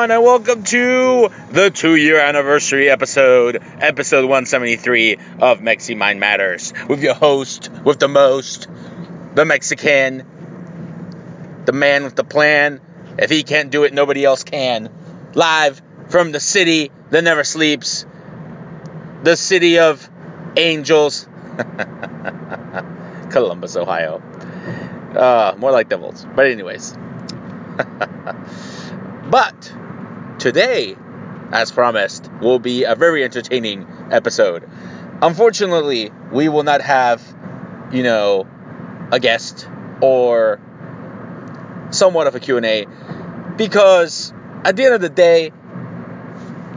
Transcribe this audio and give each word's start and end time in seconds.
Everyone, 0.00 0.16
and 0.16 0.24
welcome 0.24 0.62
to 0.64 1.28
the 1.50 1.70
two-year 1.70 2.18
anniversary 2.18 2.88
episode, 2.88 3.62
episode 3.80 4.22
173 4.22 5.16
of 5.40 5.60
Mexi 5.60 5.94
Mind 5.94 6.18
Matters, 6.18 6.72
with 6.88 7.02
your 7.02 7.12
host, 7.12 7.68
with 7.84 7.98
the 7.98 8.08
most, 8.08 8.66
the 9.34 9.44
Mexican, 9.44 10.24
the 11.66 11.72
man 11.72 12.04
with 12.04 12.16
the 12.16 12.24
plan. 12.24 12.80
If 13.18 13.28
he 13.28 13.42
can't 13.42 13.70
do 13.70 13.84
it, 13.84 13.92
nobody 13.92 14.24
else 14.24 14.42
can. 14.42 14.88
Live 15.34 15.82
from 16.08 16.32
the 16.32 16.40
city 16.40 16.90
that 17.10 17.22
never 17.22 17.44
sleeps, 17.44 18.06
the 19.22 19.36
city 19.36 19.80
of 19.80 20.08
angels, 20.56 21.28
Columbus, 23.30 23.76
Ohio. 23.76 24.22
Uh, 25.14 25.54
more 25.58 25.72
like 25.72 25.90
devils, 25.90 26.26
but 26.34 26.46
anyways. 26.46 26.96
But 29.30 29.72
today, 30.40 30.96
as 31.52 31.70
promised, 31.70 32.30
will 32.40 32.58
be 32.58 32.84
a 32.84 32.94
very 32.94 33.22
entertaining 33.22 33.86
episode. 34.10 34.68
Unfortunately, 35.22 36.10
we 36.32 36.48
will 36.48 36.62
not 36.62 36.80
have, 36.80 37.22
you 37.92 38.02
know, 38.02 38.48
a 39.12 39.20
guest 39.20 39.68
or 40.00 40.58
somewhat 41.90 42.26
of 42.26 42.34
a 42.34 42.40
Q&A 42.40 42.86
because 43.56 44.32
at 44.64 44.76
the 44.76 44.84
end 44.84 44.94
of 44.94 45.00
the 45.00 45.08
day, 45.08 45.52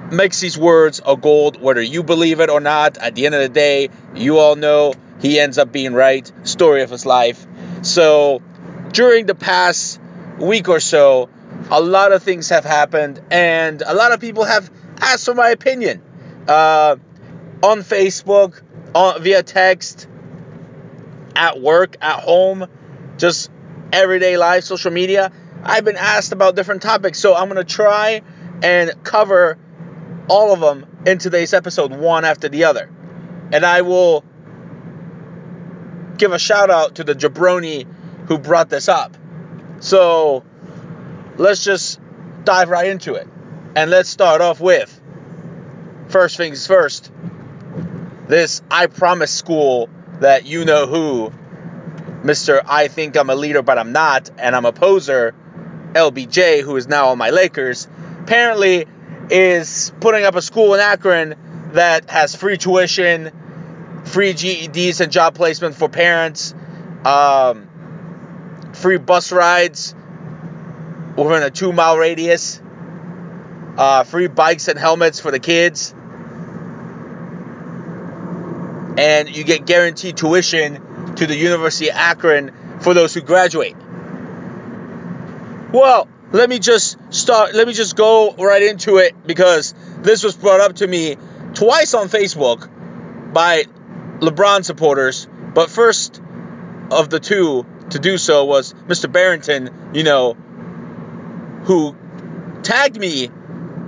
Mexi's 0.10 0.58
words 0.58 1.00
are 1.00 1.16
gold 1.16 1.60
whether 1.60 1.82
you 1.82 2.04
believe 2.04 2.40
it 2.40 2.50
or 2.50 2.60
not. 2.60 2.98
At 2.98 3.16
the 3.16 3.26
end 3.26 3.36
of 3.36 3.42
the 3.42 3.50
day, 3.50 3.90
you 4.14 4.38
all 4.38 4.56
know 4.56 4.94
he 5.22 5.40
ends 5.40 5.58
up 5.58 5.72
being 5.72 5.94
right. 5.94 6.30
Story 6.44 6.84
of 6.84 6.90
his 6.90 7.06
life. 7.06 7.46
So, 7.82 8.42
during 8.92 9.26
the 9.26 9.36
past 9.36 10.00
week 10.38 10.70
or 10.70 10.80
so, 10.80 11.30
a 11.74 11.82
lot 11.82 12.12
of 12.12 12.22
things 12.22 12.50
have 12.50 12.64
happened, 12.64 13.20
and 13.32 13.82
a 13.82 13.96
lot 13.96 14.12
of 14.12 14.22
people 14.22 14.44
have 14.44 14.70
asked 15.02 15.26
for 15.26 15.34
my 15.34 15.50
opinion 15.50 16.04
uh, 16.48 16.96
on 17.64 17.80
Facebook, 17.80 18.62
on, 18.94 19.24
via 19.24 19.42
text, 19.42 20.08
at 21.36 21.60
work, 21.60 21.98
at 22.00 22.20
home, 22.20 22.68
just 23.18 23.50
everyday 23.92 24.38
life, 24.38 24.64
social 24.66 24.92
media. 24.92 25.32
I've 25.64 25.84
been 25.84 25.98
asked 25.98 26.32
about 26.32 26.56
different 26.56 26.84
topics, 26.84 27.18
so 27.18 27.34
I'm 27.34 27.48
gonna 27.48 27.64
try 27.64 28.22
and 28.62 28.94
cover 29.04 29.58
all 30.28 30.54
of 30.54 30.60
them 30.60 30.86
in 31.08 31.18
today's 31.18 31.56
episode, 31.56 31.92
one 31.92 32.24
after 32.24 32.50
the 32.50 32.66
other. 32.66 32.88
And 33.52 33.66
I 33.66 33.82
will 33.82 34.24
give 36.18 36.34
a 36.34 36.40
shout 36.40 36.70
out 36.70 36.96
to 36.96 37.04
the 37.04 37.16
jabroni 37.16 37.88
who 38.28 38.38
brought 38.38 38.70
this 38.70 38.88
up. 38.88 39.18
So 39.80 40.44
let's 41.38 41.64
just 41.64 42.00
dive 42.44 42.70
right 42.70 42.88
into 42.88 43.16
it. 43.16 43.28
And 43.76 43.90
let's 43.90 44.10
start 44.10 44.42
off 44.42 44.60
with 44.60 45.02
first 46.08 46.38
things 46.38 46.68
first. 46.68 47.12
This 48.28 48.62
I 48.70 48.88
Promise 48.88 49.32
School 49.32 49.90
that 50.20 50.46
you 50.46 50.64
know 50.66 50.86
who, 50.86 51.32
Mr. 52.24 52.62
I 52.66 52.88
think 52.88 53.18
I'm 53.18 53.30
a 53.30 53.36
leader 53.36 53.62
but 53.62 53.78
I'm 53.78 53.92
not, 53.92 54.30
and 54.38 54.56
I'm 54.56 54.66
a 54.66 54.72
poser, 54.72 55.34
LBJ, 55.94 56.62
who 56.62 56.76
is 56.76 56.88
now 56.88 57.10
on 57.10 57.18
my 57.18 57.32
Lakers, 57.32 57.88
apparently 58.22 58.86
is 59.30 59.92
putting 60.00 60.26
up 60.26 60.36
a 60.36 60.42
school 60.42 60.74
in 60.74 60.80
Akron 60.80 61.36
that 61.74 62.10
has 62.10 62.36
free 62.36 62.58
tuition, 62.58 63.32
free 64.06 64.34
GEDs 64.34 65.02
and 65.02 65.12
job 65.12 65.36
placement 65.36 65.76
for 65.76 65.90
parents, 65.90 66.54
um, 67.06 67.68
free 68.74 68.98
bus 68.98 69.32
rides, 69.32 69.96
within 71.18 71.44
a 71.44 71.50
two 71.50 71.74
mile 71.74 71.98
radius. 71.98 72.62
Uh, 73.78 74.04
free 74.04 74.28
bikes 74.28 74.68
and 74.68 74.78
helmets 74.78 75.20
for 75.20 75.32
the 75.32 75.40
kids. 75.40 75.94
And 78.98 79.36
you 79.36 79.44
get 79.44 79.66
guaranteed 79.66 80.18
tuition 80.18 81.16
to 81.16 81.26
the 81.26 81.36
University 81.36 81.90
of 81.90 81.96
Akron 81.96 82.80
for 82.82 82.94
those 82.94 83.14
who 83.14 83.22
graduate. 83.22 83.76
Well, 85.72 86.08
let 86.32 86.50
me 86.50 86.60
just 86.60 86.98
start, 87.10 87.56
let 87.56 87.68
me 87.68 87.74
just 87.74 87.96
go 87.96 88.34
right 88.34 88.62
into 88.62 88.98
it 88.98 89.16
because 89.26 89.74
this 90.00 90.24
was 90.24 90.36
brought 90.36 90.62
up 90.62 90.76
to 90.78 90.88
me 90.88 91.18
twice 91.56 91.96
on 91.96 92.10
Facebook 92.10 92.70
by 93.34 93.64
LeBron 94.20 94.64
supporters. 94.64 95.28
But 95.54 95.70
first 95.72 96.22
of 96.92 97.10
the 97.10 97.20
two 97.20 97.66
to 97.90 98.00
do 98.00 98.18
so 98.18 98.46
was 98.46 98.74
Mr. 98.88 99.12
Barrington, 99.12 99.92
you 99.94 100.04
know, 100.04 100.38
who 101.66 101.96
tagged 102.64 103.00
me 103.00 103.30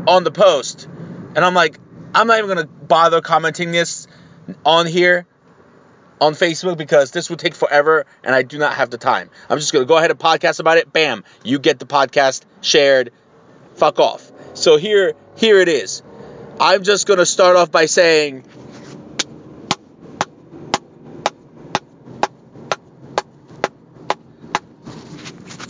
on 0.08 0.24
the 0.24 0.32
post. 0.32 0.88
And 1.36 1.40
I'm 1.40 1.54
like, 1.54 1.80
I'm 2.14 2.28
not 2.28 2.38
even 2.38 2.56
going 2.56 2.66
to 2.66 2.72
bother 2.72 3.22
commenting 3.22 3.72
this 3.72 4.08
on 4.66 4.86
here 4.86 5.26
on 6.22 6.34
Facebook 6.34 6.78
because 6.78 7.12
this 7.12 7.30
would 7.30 7.40
take 7.40 7.54
forever 7.54 8.06
and 8.24 8.34
I 8.34 8.44
do 8.44 8.58
not 8.58 8.74
have 8.74 8.90
the 8.90 8.98
time. 8.98 9.30
I'm 9.50 9.60
just 9.60 9.74
going 9.74 9.84
to 9.84 9.88
go 9.88 9.98
ahead 9.98 10.12
and 10.12 10.20
podcast 10.20 10.60
about 10.60 10.78
it. 10.78 10.92
Bam, 10.94 11.24
you 11.44 11.60
get 11.60 11.80
the 11.80 11.86
podcast 11.86 12.44
shared. 12.62 13.12
Fuck 13.76 14.00
off. 14.00 14.32
So 14.54 14.78
here 14.78 15.14
here 15.36 15.60
it 15.60 15.68
is. 15.68 16.02
I'm 16.60 16.84
just 16.84 17.06
going 17.08 17.20
to 17.20 17.26
start 17.26 17.58
off 17.58 17.72
by 17.72 17.86
saying 17.86 18.46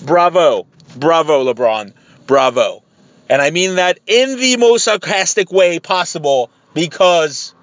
Bravo. 0.05 0.67
Bravo, 0.95 1.51
LeBron. 1.51 1.93
Bravo. 2.25 2.83
And 3.29 3.41
I 3.41 3.49
mean 3.51 3.75
that 3.75 3.99
in 4.05 4.39
the 4.39 4.57
most 4.57 4.83
sarcastic 4.83 5.51
way 5.51 5.79
possible 5.79 6.51
because 6.73 7.53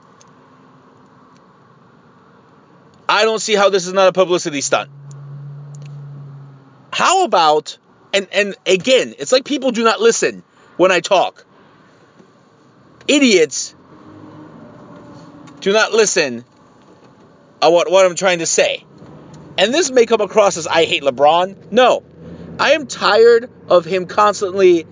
I 3.08 3.24
don't 3.24 3.40
see 3.40 3.54
how 3.54 3.70
this 3.70 3.86
is 3.86 3.92
not 3.92 4.08
a 4.08 4.12
publicity 4.12 4.60
stunt. 4.60 4.90
How 6.92 7.24
about 7.24 7.78
and 8.12 8.26
and 8.32 8.54
again, 8.66 9.14
it's 9.18 9.32
like 9.32 9.44
people 9.44 9.70
do 9.70 9.84
not 9.84 10.00
listen 10.00 10.42
when 10.76 10.90
I 10.90 11.00
talk. 11.00 11.44
Idiots 13.06 13.74
do 15.60 15.72
not 15.72 15.92
listen 15.92 16.44
at 17.60 17.72
what, 17.72 17.90
what 17.90 18.04
I'm 18.04 18.16
trying 18.16 18.40
to 18.40 18.46
say. 18.46 18.84
And 19.56 19.72
this 19.72 19.90
may 19.90 20.06
come 20.06 20.20
across 20.20 20.56
as 20.56 20.66
I 20.66 20.84
hate 20.84 21.02
LeBron. 21.02 21.70
No. 21.70 22.02
I 22.58 22.72
am 22.72 22.86
tired 22.86 23.50
of 23.68 23.84
him 23.84 24.06
constantly 24.06 24.86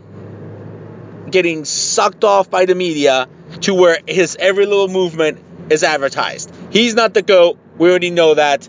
getting 1.30 1.64
sucked 1.64 2.24
off 2.24 2.50
by 2.50 2.64
the 2.64 2.74
media 2.74 3.28
to 3.62 3.74
where 3.74 3.98
his 4.06 4.36
every 4.38 4.66
little 4.66 4.88
movement 4.88 5.38
is 5.70 5.84
advertised. 5.84 6.52
He's 6.70 6.94
not 6.94 7.14
the 7.14 7.22
GOAT. 7.22 7.58
We 7.78 7.88
already 7.90 8.10
know 8.10 8.34
that. 8.34 8.68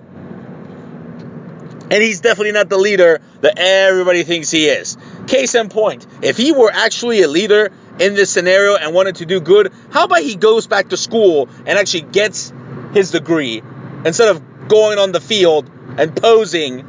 And 1.92 2.02
he's 2.02 2.22
definitely 2.22 2.54
not 2.54 2.70
the 2.70 2.78
leader 2.78 3.20
that 3.42 3.58
everybody 3.58 4.24
thinks 4.24 4.50
he 4.50 4.68
is. 4.68 4.98
Case 5.28 5.56
in 5.56 5.70
point, 5.70 6.08
if 6.22 6.38
he 6.38 6.52
were 6.54 6.72
actually 6.72 7.22
a 7.22 7.28
leader 7.28 7.72
in 8.00 8.14
this 8.14 8.30
scenario 8.30 8.76
and 8.76 8.94
wanted 8.94 9.18
to 9.18 9.26
do 9.26 9.42
good, 9.42 9.74
how 9.92 10.06
about 10.06 10.22
he 10.22 10.36
goes 10.36 10.68
back 10.68 10.90
to 10.90 10.98
school 10.98 11.50
and 11.66 11.78
actually 11.78 12.02
gets 12.02 12.54
his 12.94 13.12
degree 13.12 13.62
instead 14.06 14.30
of 14.30 14.68
going 14.68 15.00
on 15.00 15.12
the 15.12 15.20
field 15.20 15.70
and 15.98 16.16
posing 16.16 16.86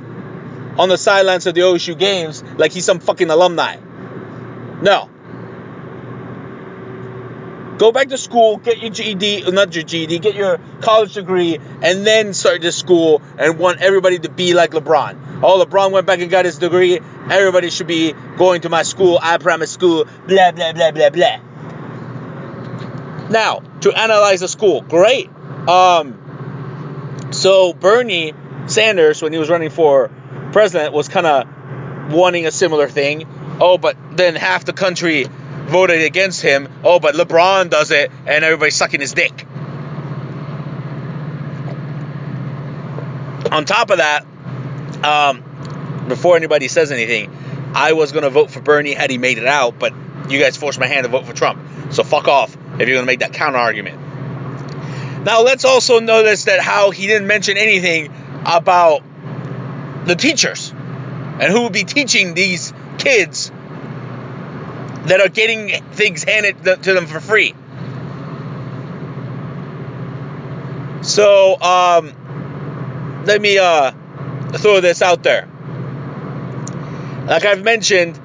on 0.79 0.89
the 0.89 0.99
sidelines 0.99 1.47
of 1.47 1.55
the 1.55 1.61
OSU 1.61 1.99
games 1.99 2.43
like 2.57 2.73
he's 2.73 2.85
some 2.85 3.01
fucking 3.01 3.31
alumni. 3.31 3.77
No. 4.81 5.09
Go 7.79 7.91
back 7.91 8.09
to 8.09 8.19
school, 8.19 8.59
get 8.59 8.79
your 8.79 8.91
GED, 8.91 9.51
not 9.51 9.75
your 9.75 9.83
GED, 9.83 10.19
get 10.21 10.35
your 10.35 10.61
college 10.83 11.15
degree, 11.15 11.59
and 11.83 12.07
then 12.07 12.33
start 12.33 12.61
this 12.61 12.77
school 12.77 13.23
and 13.39 13.59
want 13.59 13.81
everybody 13.81 14.19
to 14.21 14.29
be 14.29 14.55
like 14.55 14.71
LeBron. 14.71 15.41
Oh, 15.43 15.65
LeBron 15.65 15.91
went 15.91 16.07
back 16.07 16.21
and 16.21 16.31
got 16.31 16.45
his 16.45 16.59
degree. 16.59 17.01
Everybody 17.29 17.71
should 17.71 17.89
be 17.89 18.15
going 18.37 18.61
to 18.61 18.69
my 18.69 18.83
school. 18.85 19.19
I 19.21 19.39
promise 19.39 19.73
school. 19.73 20.05
Blah 20.29 20.53
blah 20.53 20.73
blah 20.73 20.93
blah 20.93 21.11
blah. 21.11 21.41
Now 23.31 23.63
to 23.81 23.93
analyze 23.93 24.41
the 24.41 24.49
school, 24.49 24.83
great. 24.83 25.29
Um, 25.67 27.29
so 27.33 27.73
Bernie 27.73 28.35
Sanders, 28.67 29.23
when 29.23 29.33
he 29.33 29.39
was 29.39 29.51
running 29.51 29.71
for 29.71 30.11
president, 30.53 30.93
was 30.93 31.09
kind 31.09 31.27
of 31.27 32.13
wanting 32.13 32.47
a 32.47 32.51
similar 32.51 32.89
thing. 32.89 33.27
Oh, 33.61 33.79
but 33.79 33.97
then 34.17 34.35
half 34.35 34.65
the 34.65 34.73
country 34.73 35.27
voted 35.67 36.03
against 36.03 36.43
him. 36.43 36.69
Oh, 36.85 37.01
but 37.01 37.15
LeBron 37.15 37.71
does 37.71 37.91
it, 37.91 38.11
and 38.27 38.45
everybody's 38.45 38.77
sucking 38.77 39.01
his 39.01 39.13
dick. 39.13 39.47
On 43.51 43.65
top 43.65 43.91
of 43.91 43.99
that, 43.99 44.25
um, 45.05 46.07
before 46.09 46.37
anybody 46.37 46.69
says 46.69 46.93
anything, 46.93 47.31
I 47.75 47.93
was 47.93 48.13
gonna 48.13 48.31
vote 48.31 48.51
for 48.51 48.61
Bernie 48.61 48.95
had 48.95 49.11
he 49.11 49.19
made 49.19 49.39
it 49.39 49.47
out, 49.47 49.79
but 49.79 49.93
you 50.29 50.41
guys 50.41 50.57
forced 50.57 50.79
my 50.79 50.87
hand 50.87 51.05
to 51.05 51.11
vote 51.11 51.27
for 51.27 51.33
Trump. 51.33 51.61
So 51.93 52.03
fuck 52.03 52.29
off 52.29 52.57
if 52.79 52.89
you're 52.89 52.97
gonna 52.97 53.07
make 53.07 53.21
that 53.21 53.33
counter 53.33 53.59
argument. 53.59 53.99
Now 55.25 55.43
let's 55.43 55.65
also 55.65 56.01
notice 56.01 56.45
that 56.45 56.61
how 56.61 56.91
he 56.91 57.07
didn't 57.07 57.27
mention 57.27 57.57
anything 57.57 58.13
about 58.45 59.03
the 60.07 60.17
teachers 60.17 60.71
and 60.71 61.53
who 61.53 61.63
will 61.63 61.71
be 61.71 61.85
teaching 61.85 62.35
these 62.35 62.73
kids 62.99 63.51
that 65.07 65.21
are 65.21 65.29
getting 65.29 65.83
things 65.93 66.23
handed 66.23 66.63
to 66.63 66.93
them 66.93 67.07
for 67.07 67.21
free. 67.21 67.55
So, 71.03 71.61
um, 71.61 73.25
let 73.27 73.41
me 73.41 73.59
uh, 73.59 73.91
throw 74.53 74.81
this 74.81 75.03
out 75.03 75.23
there. 75.23 75.49
Like 77.27 77.45
I've 77.45 77.65
mentioned, 77.65 78.21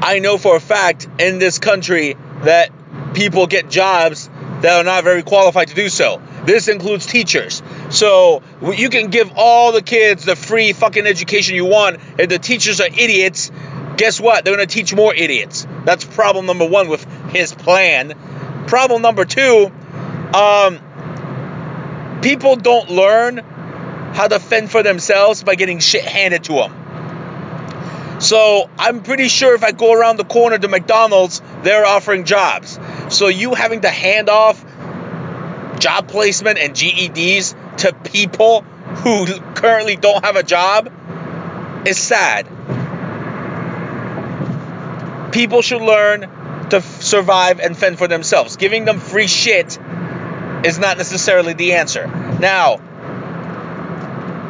I 0.00 0.18
know 0.18 0.38
for 0.38 0.56
a 0.56 0.60
fact 0.60 1.06
in 1.18 1.38
this 1.38 1.58
country 1.58 2.16
that 2.42 2.70
people 3.14 3.46
get 3.46 3.70
jobs 3.70 4.28
that 4.62 4.80
are 4.80 4.84
not 4.84 5.04
very 5.04 5.22
qualified 5.22 5.68
to 5.68 5.74
do 5.74 5.88
so. 5.88 6.20
This 6.44 6.68
includes 6.68 7.06
teachers. 7.06 7.62
So 7.92 8.42
you 8.62 8.88
can 8.88 9.10
give 9.10 9.32
all 9.36 9.72
the 9.72 9.82
kids 9.82 10.24
the 10.24 10.34
free 10.34 10.72
fucking 10.72 11.06
education 11.06 11.54
you 11.54 11.66
want. 11.66 12.00
If 12.18 12.30
the 12.30 12.38
teachers 12.38 12.80
are 12.80 12.86
idiots, 12.86 13.52
guess 13.98 14.18
what? 14.18 14.44
They're 14.44 14.56
going 14.56 14.66
to 14.66 14.74
teach 14.74 14.94
more 14.94 15.14
idiots. 15.14 15.66
That's 15.84 16.04
problem 16.04 16.46
number 16.46 16.66
one 16.66 16.88
with 16.88 17.04
his 17.30 17.52
plan. 17.52 18.64
Problem 18.66 19.02
number 19.02 19.26
two, 19.26 19.70
um, 20.34 20.80
people 22.22 22.56
don't 22.56 22.88
learn 22.90 23.38
how 24.14 24.26
to 24.26 24.38
fend 24.38 24.70
for 24.70 24.82
themselves 24.82 25.42
by 25.42 25.54
getting 25.54 25.78
shit 25.78 26.04
handed 26.04 26.44
to 26.44 26.54
them. 26.54 28.20
So 28.20 28.70
I'm 28.78 29.02
pretty 29.02 29.28
sure 29.28 29.54
if 29.54 29.64
I 29.64 29.72
go 29.72 29.92
around 29.92 30.16
the 30.16 30.24
corner 30.24 30.56
to 30.56 30.68
McDonald's, 30.68 31.42
they're 31.62 31.84
offering 31.84 32.24
jobs. 32.24 32.78
So 33.10 33.28
you 33.28 33.52
having 33.54 33.82
to 33.82 33.90
hand 33.90 34.30
off 34.30 34.64
job 35.78 36.08
placement 36.08 36.58
and 36.58 36.74
GEDs 36.74 37.54
to 37.82 37.92
people 37.92 38.62
who 38.62 39.26
currently 39.54 39.96
don't 39.96 40.24
have 40.24 40.36
a 40.36 40.42
job 40.42 40.90
is 41.86 41.98
sad 41.98 42.46
people 45.32 45.62
should 45.62 45.82
learn 45.82 46.20
to 46.70 46.76
f- 46.76 47.02
survive 47.02 47.58
and 47.58 47.76
fend 47.76 47.98
for 47.98 48.06
themselves. 48.06 48.56
Giving 48.56 48.84
them 48.84 49.00
free 49.00 49.26
shit 49.26 49.78
is 50.64 50.78
not 50.78 50.98
necessarily 50.98 51.54
the 51.54 51.74
answer. 51.74 52.06
Now, 52.38 52.76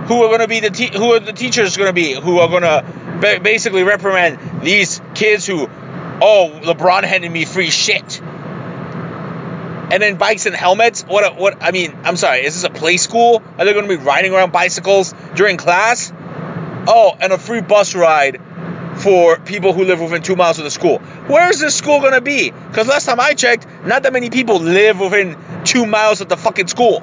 who 0.08 0.22
are 0.24 0.28
going 0.28 0.40
to 0.40 0.48
be 0.48 0.60
the 0.60 0.70
te- 0.70 0.90
who 0.92 1.12
are 1.14 1.20
the 1.20 1.32
teachers 1.32 1.76
going 1.76 1.88
to 1.88 1.94
be 1.94 2.12
who 2.12 2.38
are 2.40 2.48
going 2.48 2.62
to 2.62 2.84
ba- 3.20 3.40
basically 3.40 3.84
reprimand 3.84 4.62
these 4.62 5.00
kids 5.14 5.46
who 5.46 5.68
oh 6.20 6.60
LeBron 6.62 7.04
handed 7.04 7.30
me 7.30 7.44
free 7.44 7.70
shit 7.70 8.20
and 9.92 10.02
then 10.02 10.16
bikes 10.16 10.46
and 10.46 10.56
helmets 10.56 11.02
what 11.02 11.36
what 11.36 11.62
I 11.62 11.70
mean 11.70 11.96
I'm 12.02 12.16
sorry 12.16 12.44
is 12.44 12.54
this 12.54 12.64
a 12.64 12.70
play 12.70 12.96
school 12.96 13.42
are 13.58 13.64
they 13.64 13.72
going 13.72 13.88
to 13.88 13.96
be 13.96 14.02
riding 14.02 14.32
around 14.32 14.50
bicycles 14.50 15.14
during 15.34 15.58
class 15.58 16.12
oh 16.88 17.16
and 17.20 17.32
a 17.32 17.38
free 17.38 17.60
bus 17.60 17.94
ride 17.94 18.40
for 18.96 19.38
people 19.38 19.72
who 19.72 19.84
live 19.84 20.00
within 20.00 20.22
two 20.22 20.36
miles 20.36 20.58
of 20.58 20.64
the 20.64 20.70
school. 20.70 20.98
Where 20.98 21.50
is 21.50 21.60
this 21.60 21.74
school 21.74 22.00
going 22.00 22.12
to 22.12 22.20
be? 22.20 22.50
Because 22.50 22.86
last 22.86 23.06
time 23.06 23.20
I 23.20 23.34
checked, 23.34 23.66
not 23.84 24.02
that 24.02 24.12
many 24.12 24.30
people 24.30 24.58
live 24.58 25.00
within 25.00 25.36
two 25.64 25.86
miles 25.86 26.20
of 26.20 26.28
the 26.28 26.36
fucking 26.36 26.68
school. 26.68 27.02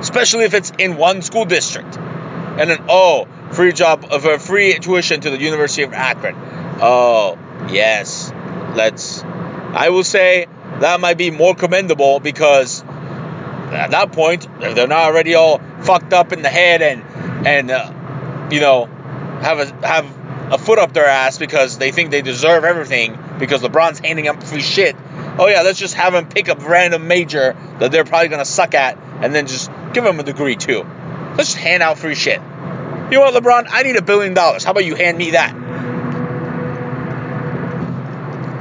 Especially 0.00 0.44
if 0.44 0.54
it's 0.54 0.72
in 0.78 0.96
one 0.96 1.22
school 1.22 1.44
district. 1.44 1.96
And 1.96 2.68
then, 2.68 2.84
oh, 2.88 3.26
free 3.52 3.72
job 3.72 4.04
uh, 4.04 4.16
of 4.16 4.24
a 4.26 4.38
free 4.38 4.78
tuition 4.78 5.20
to 5.20 5.30
the 5.30 5.38
University 5.38 5.82
of 5.82 5.92
Akron. 5.92 6.34
Oh, 6.80 7.38
yes. 7.70 8.30
Let's. 8.74 9.22
I 9.22 9.88
will 9.90 10.04
say 10.04 10.46
that 10.80 11.00
might 11.00 11.18
be 11.18 11.30
more 11.30 11.54
commendable 11.54 12.20
because 12.20 12.82
at 13.72 13.92
that 13.92 14.12
point, 14.12 14.46
they're 14.60 14.86
not 14.86 15.04
already 15.06 15.34
all 15.34 15.58
fucked 15.82 16.12
up 16.12 16.32
in 16.32 16.42
the 16.42 16.48
head 16.48 16.82
and 16.82 17.02
and 17.46 17.70
uh, 17.70 18.48
you 18.50 18.60
know 18.60 18.86
have 19.42 19.58
a 19.58 19.86
have 19.86 20.52
a 20.52 20.58
foot 20.58 20.78
up 20.78 20.92
their 20.92 21.06
ass 21.06 21.38
because 21.38 21.78
they 21.78 21.90
think 21.92 22.10
they 22.10 22.22
deserve 22.22 22.64
everything 22.64 23.18
because 23.38 23.62
LeBron's 23.62 23.98
handing 24.00 24.26
them 24.26 24.40
free 24.40 24.60
shit. 24.60 24.94
Oh 25.38 25.48
yeah, 25.48 25.62
let's 25.62 25.78
just 25.78 25.94
have 25.94 26.12
them 26.12 26.28
pick 26.28 26.48
a 26.48 26.54
random 26.54 27.08
major 27.08 27.56
that 27.78 27.90
they're 27.90 28.04
probably 28.04 28.28
gonna 28.28 28.44
suck 28.44 28.74
at, 28.74 28.98
and 29.22 29.34
then 29.34 29.46
just 29.46 29.70
give 29.92 30.04
them 30.04 30.20
a 30.20 30.22
degree 30.22 30.56
too. 30.56 30.84
Let's 31.36 31.52
just 31.52 31.56
hand 31.56 31.82
out 31.82 31.98
free 31.98 32.14
shit. 32.14 32.40
You 33.10 33.18
know 33.18 33.20
what, 33.20 33.42
LeBron? 33.42 33.66
I 33.70 33.82
need 33.82 33.96
a 33.96 34.02
billion 34.02 34.34
dollars. 34.34 34.64
How 34.64 34.72
about 34.72 34.84
you 34.84 34.94
hand 34.94 35.16
me 35.18 35.30
that? 35.30 35.52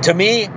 To 0.03 0.13
me, 0.13 0.49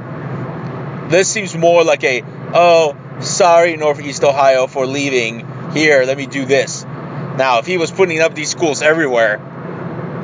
this 1.08 1.28
seems 1.28 1.56
more 1.56 1.84
like 1.84 2.04
a 2.04 2.22
oh 2.54 2.96
sorry 3.20 3.76
Northeast 3.76 4.24
Ohio 4.24 4.66
for 4.66 4.86
leaving. 4.86 5.46
Here, 5.72 6.04
let 6.04 6.16
me 6.16 6.26
do 6.26 6.44
this. 6.44 6.84
Now, 6.84 7.58
if 7.58 7.66
he 7.66 7.78
was 7.78 7.90
putting 7.90 8.20
up 8.20 8.34
these 8.34 8.48
schools 8.48 8.80
everywhere, 8.80 9.40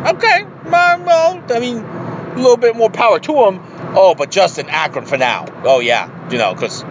Okay, 0.01 0.45
well, 0.65 1.45
I 1.51 1.61
mean, 1.61 1.77
a 1.77 2.35
little 2.37 2.57
bit 2.57 2.75
more 2.75 2.89
power 2.89 3.21
to 3.21 3.33
him. 3.45 3.61
Oh, 3.95 4.15
but 4.15 4.31
just 4.31 4.59
in 4.59 4.71
Akron 4.71 5.05
for 5.05 5.19
now. 5.19 5.45
Oh, 5.65 5.81
yeah, 5.81 6.31
you 6.31 6.39
know, 6.39 6.55
because 6.55 6.83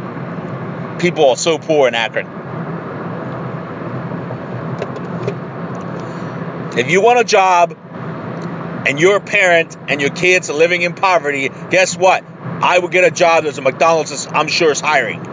people 1.01 1.27
are 1.31 1.35
so 1.35 1.57
poor 1.57 1.87
in 1.87 1.95
Akron. 1.95 2.27
If 6.77 6.91
you 6.91 7.01
want 7.01 7.19
a 7.19 7.23
job 7.23 7.75
and 8.87 8.99
you're 8.99 9.15
a 9.15 9.21
parent 9.21 9.75
and 9.87 9.99
your 9.99 10.11
kids 10.11 10.51
are 10.51 10.53
living 10.53 10.83
in 10.83 10.93
poverty, 10.93 11.49
guess 11.71 11.97
what? 11.97 12.23
I 12.61 12.77
would 12.77 12.91
get 12.91 13.05
a 13.05 13.11
job 13.11 13.45
as 13.45 13.57
a 13.57 13.61
McDonald's, 13.61 14.27
I'm 14.27 14.47
sure, 14.47 14.71
is 14.71 14.81
hiring. 14.81 15.23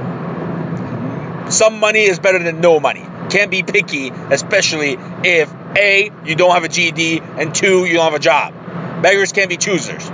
Some 1.50 1.80
money 1.80 2.00
is 2.00 2.18
better 2.18 2.38
than 2.38 2.60
no 2.60 2.80
money. 2.80 3.06
Can't 3.30 3.50
be 3.50 3.62
picky, 3.62 4.10
especially 4.10 4.96
if 5.24 5.52
A, 5.76 6.10
you 6.24 6.36
don't 6.36 6.52
have 6.52 6.64
a 6.64 6.68
GED, 6.68 7.20
and 7.38 7.54
two, 7.54 7.84
you 7.84 7.94
don't 7.94 8.04
have 8.04 8.14
a 8.14 8.20
job. 8.20 8.54
Beggars 9.02 9.32
can't 9.32 9.48
be 9.48 9.56
choosers. 9.56 10.04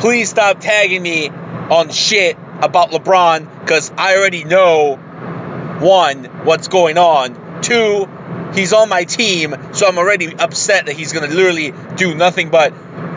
Please 0.00 0.28
stop 0.28 0.60
tagging 0.60 1.02
me 1.02 1.28
on 1.28 1.90
shit 1.90 2.36
about 2.62 2.90
LeBron 2.90 3.60
because 3.60 3.92
I 3.96 4.16
already 4.16 4.44
know 4.44 4.96
one, 4.96 6.24
what's 6.44 6.68
going 6.68 6.98
on. 6.98 7.62
Two, 7.62 8.08
he's 8.54 8.72
on 8.72 8.88
my 8.88 9.04
team, 9.04 9.54
so 9.72 9.86
I'm 9.86 9.98
already 9.98 10.34
upset 10.34 10.86
that 10.86 10.94
he's 10.94 11.12
gonna 11.12 11.28
literally 11.28 11.72
do 11.96 12.14
nothing 12.14 12.50
but 12.50 12.72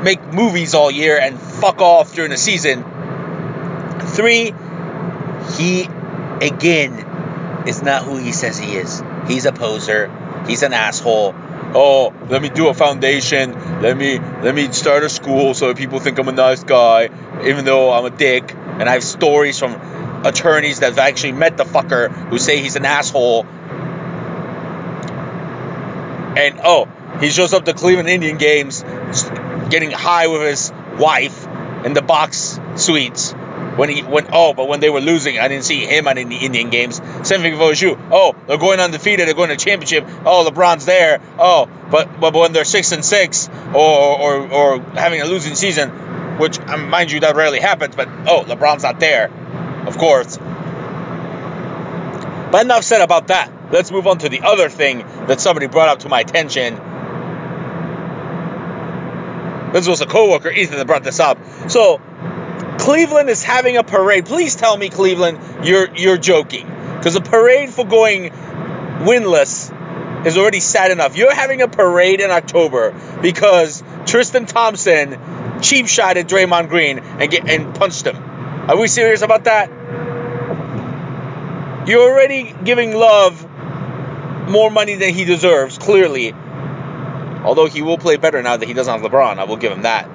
make 0.07 0.23
movies 0.33 0.73
all 0.73 0.89
year 0.89 1.19
and 1.19 1.37
fuck 1.37 1.81
off 1.81 2.13
during 2.15 2.31
the 2.31 2.37
season. 2.37 2.81
Three, 4.15 4.53
he 5.57 5.83
again 6.41 7.65
is 7.67 7.81
not 7.81 8.03
who 8.03 8.15
he 8.15 8.31
says 8.31 8.57
he 8.57 8.77
is. 8.77 9.03
He's 9.27 9.45
a 9.45 9.51
poser. 9.51 10.09
He's 10.47 10.63
an 10.63 10.71
asshole. 10.71 11.35
Oh, 11.75 12.13
let 12.29 12.41
me 12.41 12.47
do 12.47 12.69
a 12.69 12.73
foundation. 12.73 13.51
Let 13.81 13.97
me 13.97 14.17
let 14.17 14.55
me 14.55 14.71
start 14.71 15.03
a 15.03 15.09
school 15.09 15.53
so 15.53 15.73
people 15.73 15.99
think 15.99 16.17
I'm 16.19 16.29
a 16.29 16.31
nice 16.31 16.63
guy, 16.63 17.09
even 17.43 17.65
though 17.65 17.91
I'm 17.91 18.05
a 18.05 18.09
dick. 18.09 18.53
And 18.55 18.87
I 18.87 18.93
have 18.93 19.03
stories 19.03 19.59
from 19.59 19.73
attorneys 20.25 20.79
that 20.79 20.91
have 20.91 20.99
actually 20.99 21.33
met 21.33 21.57
the 21.57 21.65
fucker 21.65 22.09
who 22.29 22.37
say 22.37 22.61
he's 22.61 22.77
an 22.77 22.85
asshole. 22.85 23.45
And 26.37 26.61
oh, 26.63 26.87
he 27.19 27.29
shows 27.29 27.53
up 27.53 27.65
to 27.65 27.73
Cleveland 27.73 28.07
Indian 28.07 28.37
games, 28.37 28.85
getting 29.69 29.91
high 29.91 30.27
with 30.27 30.41
his 30.41 30.71
wife 30.97 31.45
in 31.85 31.93
the 31.93 32.01
box 32.01 32.59
suites 32.75 33.33
when 33.77 33.89
he 33.89 34.01
when 34.01 34.27
oh, 34.33 34.53
but 34.53 34.67
when 34.67 34.79
they 34.79 34.89
were 34.89 35.01
losing, 35.01 35.39
I 35.39 35.47
didn't 35.47 35.65
see 35.65 35.85
him 35.85 36.07
on 36.07 36.17
any 36.17 36.43
Indian 36.43 36.69
games. 36.69 36.99
Same 37.23 37.41
thing 37.41 37.57
for 37.57 37.73
you. 37.73 37.97
Oh, 38.11 38.35
they're 38.47 38.57
going 38.57 38.79
undefeated. 38.79 39.27
They're 39.27 39.35
going 39.35 39.49
to 39.49 39.55
championship. 39.55 40.05
Oh, 40.25 40.49
LeBron's 40.49 40.85
there. 40.85 41.21
Oh, 41.37 41.69
but 41.91 42.19
but 42.19 42.33
when 42.33 42.53
they're 42.53 42.65
six 42.65 42.91
and 42.91 43.05
six 43.05 43.49
or 43.73 44.19
or 44.19 44.51
or 44.51 44.79
having 44.79 45.21
a 45.21 45.25
losing 45.25 45.55
season, 45.55 45.89
which, 46.39 46.59
um, 46.59 46.89
mind 46.89 47.11
you, 47.11 47.19
that 47.21 47.35
rarely 47.35 47.59
happens, 47.59 47.95
but 47.95 48.07
oh, 48.07 48.43
LeBron's 48.43 48.83
not 48.83 48.99
there, 48.99 49.31
of 49.85 49.97
course. 49.97 50.37
But 52.51 52.63
enough 52.63 52.83
said 52.83 53.01
about 53.01 53.27
that. 53.27 53.51
Let's 53.71 53.91
move 53.91 54.07
on 54.07 54.19
to 54.19 54.29
the 54.29 54.41
other 54.41 54.69
thing 54.69 54.99
that 55.27 55.41
somebody 55.41 55.67
brought 55.67 55.89
up 55.89 55.99
to 55.99 56.09
my 56.09 56.21
attention. 56.21 56.79
This 59.73 59.87
was 59.87 60.01
a 60.01 60.05
coworker, 60.05 60.49
Ethan, 60.49 60.77
that 60.77 60.87
brought 60.87 61.03
this 61.03 61.19
up. 61.19 61.37
So, 61.67 62.01
Cleveland 62.79 63.29
is 63.29 63.43
having 63.43 63.77
a 63.77 63.83
parade. 63.83 64.25
Please 64.25 64.55
tell 64.55 64.77
me, 64.77 64.89
Cleveland, 64.89 65.39
you're 65.65 65.93
you're 65.95 66.17
joking, 66.17 66.67
because 66.97 67.15
a 67.15 67.21
parade 67.21 67.69
for 67.69 67.85
going 67.85 68.31
winless 69.01 69.73
is 70.25 70.37
already 70.37 70.59
sad 70.59 70.91
enough. 70.91 71.17
You're 71.17 71.33
having 71.33 71.61
a 71.61 71.67
parade 71.67 72.21
in 72.21 72.31
October 72.31 72.93
because 73.21 73.83
Tristan 74.05 74.45
Thompson 74.45 75.61
cheap 75.61 75.87
shot 75.87 76.17
at 76.17 76.27
Draymond 76.27 76.69
Green 76.69 76.99
and 76.99 77.29
get 77.29 77.49
and 77.49 77.75
punched 77.75 78.05
him. 78.05 78.17
Are 78.69 78.77
we 78.77 78.87
serious 78.87 79.21
about 79.21 79.45
that? 79.45 79.69
You're 81.87 82.11
already 82.11 82.53
giving 82.63 82.93
Love 82.93 83.45
more 84.49 84.69
money 84.69 84.95
than 84.95 85.13
he 85.13 85.25
deserves, 85.25 85.77
clearly. 85.77 86.33
Although 87.43 87.67
he 87.67 87.81
will 87.81 87.97
play 87.97 88.17
better 88.17 88.41
now 88.41 88.57
that 88.57 88.65
he 88.65 88.73
doesn't 88.73 89.01
have 89.01 89.09
LeBron, 89.09 89.37
I 89.37 89.43
will 89.45 89.57
give 89.57 89.71
him 89.71 89.83
that. 89.83 90.07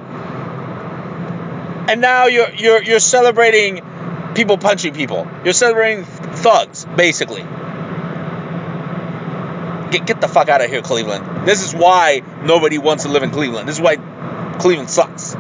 And 1.91 2.01
now 2.01 2.27
you're 2.27 2.51
you're 2.51 2.83
you're 2.83 3.01
celebrating 3.01 3.83
people 4.35 4.59
punching 4.59 4.95
people. 4.95 5.27
You're 5.45 5.53
celebrating 5.53 6.05
thugs, 6.05 6.85
basically. 6.85 7.43
Get 9.91 10.07
get 10.07 10.21
the 10.21 10.29
fuck 10.29 10.49
out 10.49 10.63
of 10.63 10.71
here, 10.71 10.83
Cleveland. 10.83 11.47
This 11.47 11.63
is 11.63 11.75
why 11.75 12.23
nobody 12.43 12.79
wants 12.79 13.03
to 13.05 13.11
live 13.11 13.23
in 13.23 13.31
Cleveland. 13.31 13.69
This 13.69 13.77
is 13.77 13.83
why 13.83 13.97
Cleveland 14.59 14.91
sucks. 14.91 15.35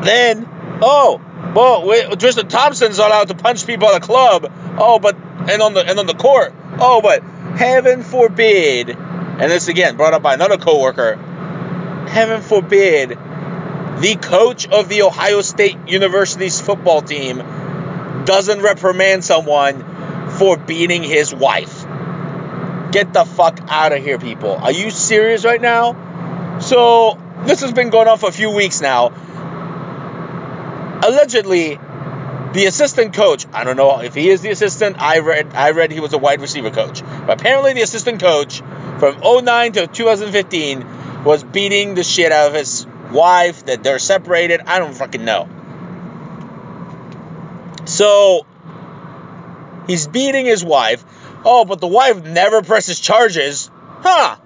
Then, 0.00 0.48
oh, 0.82 1.20
well, 1.54 2.16
Tristan 2.16 2.48
Thompson's 2.48 2.98
allowed 2.98 3.28
to 3.28 3.34
punch 3.34 3.66
people 3.66 3.88
at 3.88 3.96
a 3.96 4.00
club. 4.04 4.52
Oh, 4.78 4.98
but 4.98 5.16
and 5.16 5.62
on 5.62 5.74
the 5.74 5.80
and 5.80 5.98
on 5.98 6.06
the 6.06 6.14
court. 6.14 6.54
Oh, 6.78 7.00
but 7.00 7.22
heaven 7.22 8.02
forbid, 8.02 8.96
and 9.38 9.50
this 9.50 9.68
again 9.68 9.96
brought 9.96 10.14
up 10.14 10.22
by 10.22 10.34
another 10.34 10.58
coworker. 10.58 11.14
Heaven 12.08 12.42
forbid, 12.42 13.10
the 13.10 14.18
coach 14.20 14.66
of 14.66 14.88
the 14.88 15.02
Ohio 15.02 15.42
State 15.42 15.76
University's 15.86 16.60
football 16.60 17.02
team 17.02 17.38
doesn't 18.24 18.60
reprimand 18.60 19.24
someone 19.24 20.30
for 20.38 20.56
beating 20.56 21.02
his 21.02 21.34
wife. 21.34 21.84
Get 22.90 23.12
the 23.12 23.24
fuck 23.24 23.60
out 23.68 23.92
of 23.92 24.02
here, 24.02 24.18
people. 24.18 24.56
Are 24.56 24.72
you 24.72 24.90
serious 24.90 25.44
right 25.44 25.60
now? 25.60 26.58
So, 26.60 27.18
this 27.44 27.60
has 27.60 27.72
been 27.72 27.90
going 27.90 28.08
on 28.08 28.18
for 28.18 28.28
a 28.28 28.32
few 28.32 28.50
weeks 28.50 28.80
now. 28.80 29.08
Allegedly, 31.04 31.78
the 32.52 32.66
assistant 32.66 33.14
coach, 33.14 33.46
I 33.52 33.64
don't 33.64 33.76
know 33.76 34.00
if 34.00 34.14
he 34.14 34.30
is 34.30 34.40
the 34.40 34.50
assistant. 34.50 34.96
I 34.98 35.18
read 35.18 35.54
I 35.54 35.70
read 35.70 35.92
he 35.92 36.00
was 36.00 36.12
a 36.12 36.18
wide 36.18 36.40
receiver 36.40 36.70
coach. 36.70 37.02
But 37.02 37.40
apparently 37.40 37.74
the 37.74 37.82
assistant 37.82 38.20
coach 38.20 38.62
from 38.98 39.20
09 39.20 39.72
to 39.72 39.86
2015 39.86 41.24
was 41.24 41.44
beating 41.44 41.94
the 41.94 42.04
shit 42.04 42.32
out 42.32 42.48
of 42.48 42.54
his 42.54 42.86
wife 43.12 43.66
that 43.66 43.82
they're 43.82 43.98
separated. 43.98 44.60
I 44.66 44.78
don't 44.78 44.94
fucking 44.94 45.24
know. 45.24 45.48
So 47.84 48.46
he's 49.86 50.06
beating 50.06 50.46
his 50.46 50.64
wife. 50.64 51.04
Oh, 51.44 51.64
but 51.64 51.80
the 51.80 51.86
wife 51.86 52.22
never 52.24 52.62
presses 52.62 53.00
charges. 53.00 53.70
Huh. 54.00 54.36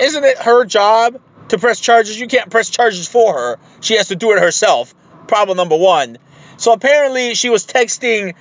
Isn't 0.00 0.24
it 0.24 0.38
her 0.38 0.64
job 0.64 1.20
to 1.48 1.58
press 1.58 1.80
charges? 1.80 2.18
You 2.18 2.28
can't 2.28 2.50
press 2.50 2.70
charges 2.70 3.06
for 3.08 3.34
her. 3.34 3.58
She 3.80 3.96
has 3.96 4.08
to 4.08 4.16
do 4.16 4.32
it 4.32 4.40
herself. 4.40 4.94
Problem 5.26 5.56
number 5.56 5.76
one. 5.76 6.18
So 6.56 6.72
apparently 6.72 7.34
she 7.34 7.50
was 7.50 7.66
texting 7.66 8.34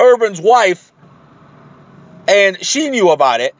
Urban's 0.00 0.40
wife 0.40 0.90
and 2.26 2.64
she 2.64 2.90
knew 2.90 3.10
about 3.10 3.40
it. 3.40 3.54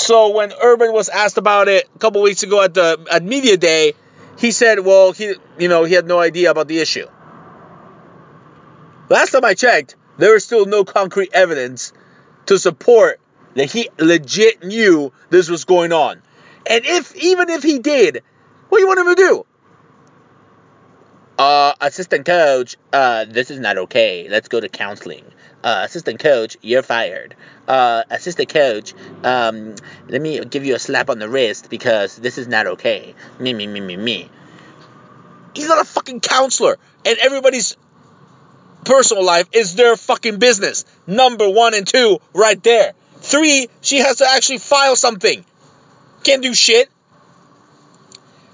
So 0.00 0.30
when 0.30 0.50
Urban 0.62 0.94
was 0.94 1.10
asked 1.10 1.36
about 1.36 1.68
it 1.68 1.86
a 1.94 1.98
couple 1.98 2.22
weeks 2.22 2.42
ago 2.42 2.62
at 2.62 2.72
the 2.72 3.06
at 3.10 3.22
media 3.22 3.58
day, 3.58 3.92
he 4.38 4.50
said, 4.50 4.80
"Well, 4.80 5.12
he 5.12 5.34
you 5.58 5.68
know, 5.68 5.84
he 5.84 5.92
had 5.92 6.06
no 6.06 6.18
idea 6.18 6.50
about 6.50 6.68
the 6.68 6.78
issue." 6.80 7.06
Last 9.10 9.32
time 9.32 9.44
I 9.44 9.52
checked, 9.52 9.96
there 10.16 10.32
was 10.32 10.42
still 10.42 10.64
no 10.64 10.84
concrete 10.84 11.30
evidence 11.34 11.92
to 12.46 12.58
support 12.58 13.20
that 13.54 13.70
he 13.70 13.90
legit 13.98 14.64
knew 14.64 15.12
this 15.28 15.50
was 15.50 15.66
going 15.66 15.92
on. 15.92 16.22
And 16.66 16.86
if 16.86 17.14
even 17.16 17.50
if 17.50 17.62
he 17.62 17.78
did, 17.78 18.22
what 18.70 18.78
do 18.78 18.82
you 18.82 18.88
want 18.88 19.00
him 19.00 19.14
to 19.14 19.14
do? 19.14 19.46
Uh, 21.38 21.74
assistant 21.78 22.24
coach, 22.24 22.76
uh, 22.92 23.26
this 23.26 23.50
is 23.50 23.60
not 23.60 23.76
okay. 23.76 24.28
Let's 24.30 24.48
go 24.48 24.60
to 24.60 24.68
counseling. 24.70 25.24
Uh, 25.62 25.82
assistant 25.84 26.18
coach, 26.20 26.56
you're 26.62 26.82
fired. 26.82 27.34
Uh, 27.68 28.02
assistant 28.10 28.48
coach, 28.48 28.94
um, 29.22 29.74
let 30.08 30.20
me 30.20 30.42
give 30.44 30.64
you 30.64 30.74
a 30.74 30.78
slap 30.78 31.10
on 31.10 31.18
the 31.18 31.28
wrist 31.28 31.68
because 31.68 32.16
this 32.16 32.38
is 32.38 32.48
not 32.48 32.66
okay. 32.66 33.14
Me, 33.38 33.52
me, 33.52 33.66
me, 33.66 33.80
me, 33.80 33.96
me. 33.96 34.30
He's 35.54 35.68
not 35.68 35.80
a 35.80 35.84
fucking 35.84 36.20
counselor, 36.20 36.78
and 37.04 37.18
everybody's 37.18 37.76
personal 38.84 39.24
life 39.24 39.48
is 39.52 39.74
their 39.74 39.96
fucking 39.96 40.38
business. 40.38 40.84
Number 41.06 41.48
one 41.50 41.74
and 41.74 41.86
two, 41.86 42.20
right 42.32 42.62
there. 42.62 42.92
Three, 43.18 43.68
she 43.82 43.98
has 43.98 44.16
to 44.18 44.26
actually 44.26 44.58
file 44.58 44.96
something. 44.96 45.44
Can't 46.24 46.42
do 46.42 46.54
shit. 46.54 46.88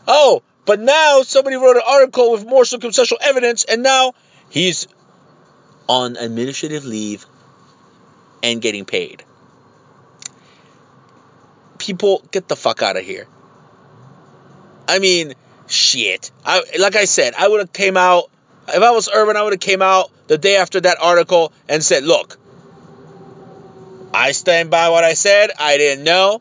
Oh, 0.09 0.43
but 0.65 0.81
now 0.81 1.23
somebody 1.23 1.57
wrote 1.57 1.77
an 1.77 1.83
article 1.87 2.33
with 2.33 2.45
more 2.45 2.65
circumstantial 2.65 3.19
evidence, 3.21 3.65
and 3.65 3.83
now 3.83 4.15
he's 4.51 4.89
on 5.88 6.16
administrative 6.16 6.85
leave 6.85 7.26
and 8.43 8.61
getting 8.61 8.85
paid. 8.85 9.25
People, 11.78 12.25
get 12.31 12.49
the 12.49 12.57
fuck 12.57 12.83
out 12.83 12.97
of 12.97 13.05
here. 13.05 13.26
I 14.88 14.99
mean, 14.99 15.35
shit. 15.66 16.31
I 16.45 16.62
like 16.78 16.97
I 16.97 17.05
said, 17.05 17.35
I 17.38 17.49
would 17.49 17.61
have 17.61 17.73
came 17.73 17.97
out 17.97 18.31
if 18.69 18.83
I 18.83 18.90
was 18.90 19.09
Urban. 19.12 19.37
I 19.37 19.43
would 19.43 19.52
have 19.52 19.61
came 19.61 19.83
out 19.83 20.11
the 20.26 20.38
day 20.38 20.57
after 20.57 20.81
that 20.81 20.99
article 21.00 21.52
and 21.69 21.83
said, 21.85 22.05
"Look, 22.05 22.38
I 24.14 24.33
stand 24.33 24.71
by 24.71 24.88
what 24.88 25.05
I 25.05 25.14
said. 25.14 25.50
I 25.59 25.76
didn't 25.76 26.05
know. 26.05 26.40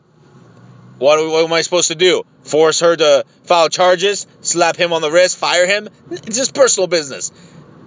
What, 0.98 1.18
what 1.28 1.44
am 1.44 1.52
I 1.52 1.60
supposed 1.60 1.88
to 1.88 1.94
do? 1.94 2.24
Force 2.44 2.80
her 2.80 2.96
to 2.96 3.24
file 3.44 3.68
charges, 3.68 4.26
slap 4.40 4.76
him 4.76 4.94
on 4.94 5.02
the 5.02 5.10
wrist, 5.10 5.36
fire 5.36 5.66
him? 5.66 5.88
It's 6.10 6.36
just 6.36 6.54
personal 6.54 6.86
business. 6.86 7.32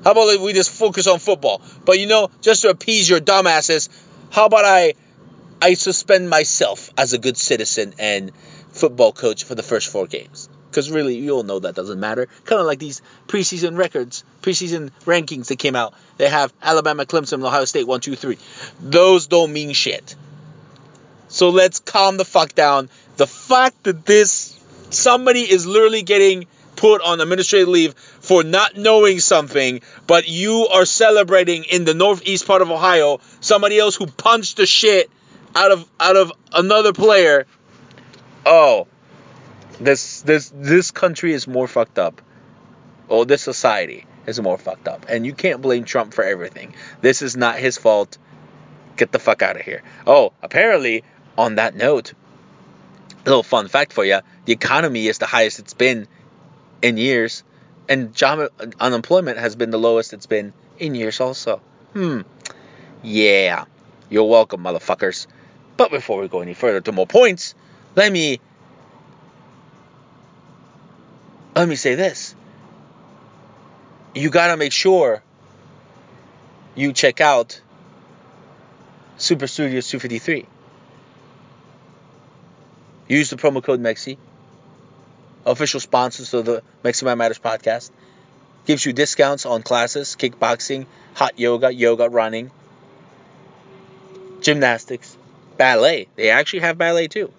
How 0.10 0.14
about 0.14 0.42
we 0.42 0.54
just 0.54 0.72
focus 0.72 1.06
on 1.06 1.20
football? 1.20 1.62
But 1.86 2.00
you 2.00 2.08
know, 2.08 2.32
just 2.42 2.64
to 2.64 2.72
appease 2.72 3.08
your 3.08 3.20
dumbasses, 3.20 3.90
how 4.32 4.48
about 4.48 4.66
I 4.66 4.96
I 5.62 5.76
suspend 5.76 6.28
myself 6.28 6.90
as 6.98 7.14
a 7.14 7.20
good 7.20 7.38
citizen 7.38 7.94
and 8.00 8.32
football 8.72 9.12
coach 9.12 9.44
for 9.44 9.54
the 9.54 9.62
first 9.62 9.88
four 9.88 10.08
games? 10.08 10.50
Because 10.68 10.90
really, 10.90 11.18
you 11.18 11.30
all 11.36 11.44
know 11.44 11.60
that 11.60 11.76
doesn't 11.76 12.00
matter. 12.00 12.28
Kind 12.46 12.60
of 12.60 12.66
like 12.66 12.80
these 12.80 13.04
preseason 13.28 13.78
records, 13.78 14.24
preseason 14.42 14.90
rankings 15.06 15.50
that 15.50 15.60
came 15.60 15.76
out. 15.76 15.94
They 16.18 16.28
have 16.28 16.52
Alabama, 16.60 17.06
Clemson, 17.06 17.46
Ohio 17.46 17.66
State, 17.66 17.86
one, 17.86 18.02
two, 18.02 18.16
three. 18.16 18.40
Those 18.80 19.28
don't 19.28 19.54
mean 19.54 19.74
shit. 19.74 20.16
So 21.28 21.52
let's 21.52 21.82
calm 21.82 22.18
the 22.18 22.26
fuck 22.26 22.56
down. 22.56 22.90
The 23.18 23.28
fact 23.28 23.84
that 23.84 24.08
this 24.08 24.60
somebody 24.90 25.42
is 25.42 25.68
literally 25.68 26.02
getting 26.02 26.48
put 26.80 27.02
on 27.02 27.20
administrative 27.20 27.68
leave 27.68 27.94
for 28.30 28.44
not 28.44 28.78
knowing 28.78 29.20
something, 29.20 29.82
but 30.06 30.28
you 30.28 30.68
are 30.68 30.86
celebrating 30.86 31.64
in 31.64 31.84
the 31.84 31.96
northeast 31.96 32.46
part 32.46 32.62
of 32.62 32.70
Ohio 32.70 33.20
somebody 33.40 33.80
else 33.80 33.96
who 33.96 34.06
punched 34.06 34.58
the 34.58 34.68
shit 34.68 35.10
out 35.56 35.72
of 35.72 35.90
out 36.00 36.16
of 36.16 36.32
another 36.54 36.94
player. 36.94 37.48
Oh, 38.46 38.86
this 39.80 40.22
this 40.22 40.52
this 40.54 40.92
country 40.92 41.34
is 41.34 41.48
more 41.48 41.68
fucked 41.68 41.98
up. 41.98 42.22
Oh, 43.10 43.24
this 43.24 43.42
society 43.42 44.06
is 44.28 44.40
more 44.40 44.60
fucked 44.60 44.88
up, 44.88 45.08
and 45.10 45.26
you 45.26 45.34
can't 45.34 45.60
blame 45.60 45.84
Trump 45.84 46.14
for 46.14 46.24
everything. 46.24 46.76
This 47.02 47.24
is 47.24 47.36
not 47.36 47.58
his 47.58 47.80
fault. 47.80 48.20
Get 48.96 49.12
the 49.12 49.18
fuck 49.18 49.42
out 49.42 49.56
of 49.56 49.64
here. 49.64 49.82
Oh, 50.06 50.34
apparently 50.44 51.04
on 51.36 51.56
that 51.56 51.74
note, 51.76 52.14
a 53.26 53.30
little 53.30 53.42
fun 53.42 53.70
fact 53.70 53.92
for 53.92 54.06
you 54.06 54.20
the 54.46 54.54
economy 54.54 55.08
is 55.08 55.18
the 55.18 55.26
highest 55.26 55.58
it's 55.58 55.74
been 55.74 56.08
in 56.84 56.98
years, 56.98 57.44
and 57.90 58.14
job 58.14 58.50
unemployment 58.80 59.40
has 59.40 59.56
been 59.56 59.72
the 59.72 59.80
lowest 59.80 60.14
it's 60.14 60.28
been 60.28 60.54
in 60.78 60.96
years, 60.96 61.20
also. 61.20 61.62
Hmm. 61.94 62.22
Yeah. 63.02 63.66
You're 64.10 64.26
welcome, 64.26 64.64
motherfuckers. 64.64 65.26
But 65.76 65.92
before 65.92 66.22
we 66.22 66.28
go 66.28 66.42
any 66.42 66.54
further 66.54 66.82
to 66.82 66.92
more 66.92 67.08
points, 67.08 67.56
let 67.96 68.12
me. 68.12 68.40
Let 71.56 71.68
me 71.68 71.76
say 71.76 71.96
this. 71.96 72.36
You 74.14 74.30
gotta 74.30 74.56
make 74.56 74.72
sure 74.72 75.24
you 76.76 76.94
check 76.94 77.22
out 77.22 77.60
Super 79.18 79.48
Studios 79.48 79.90
253. 79.90 80.46
Use 83.08 83.30
the 83.32 83.36
promo 83.36 83.64
code 83.64 83.82
MEXI. 83.82 84.18
Official 85.50 85.80
sponsors 85.80 86.34
of 86.34 86.46
the 86.46 86.64
Mexican 86.84 87.18
Matters 87.18 87.40
podcast. 87.40 87.92
Gives 88.66 88.86
you 88.86 88.94
discounts 88.94 89.46
on 89.46 89.64
classes, 89.64 90.16
kickboxing, 90.18 90.86
hot 91.16 91.40
yoga, 91.40 91.74
yoga, 91.74 92.08
running, 92.08 92.52
gymnastics, 94.42 95.18
ballet. 95.58 96.08
They 96.16 96.30
actually 96.30 96.60
have 96.60 96.78
ballet 96.78 97.08
too. 97.08 97.32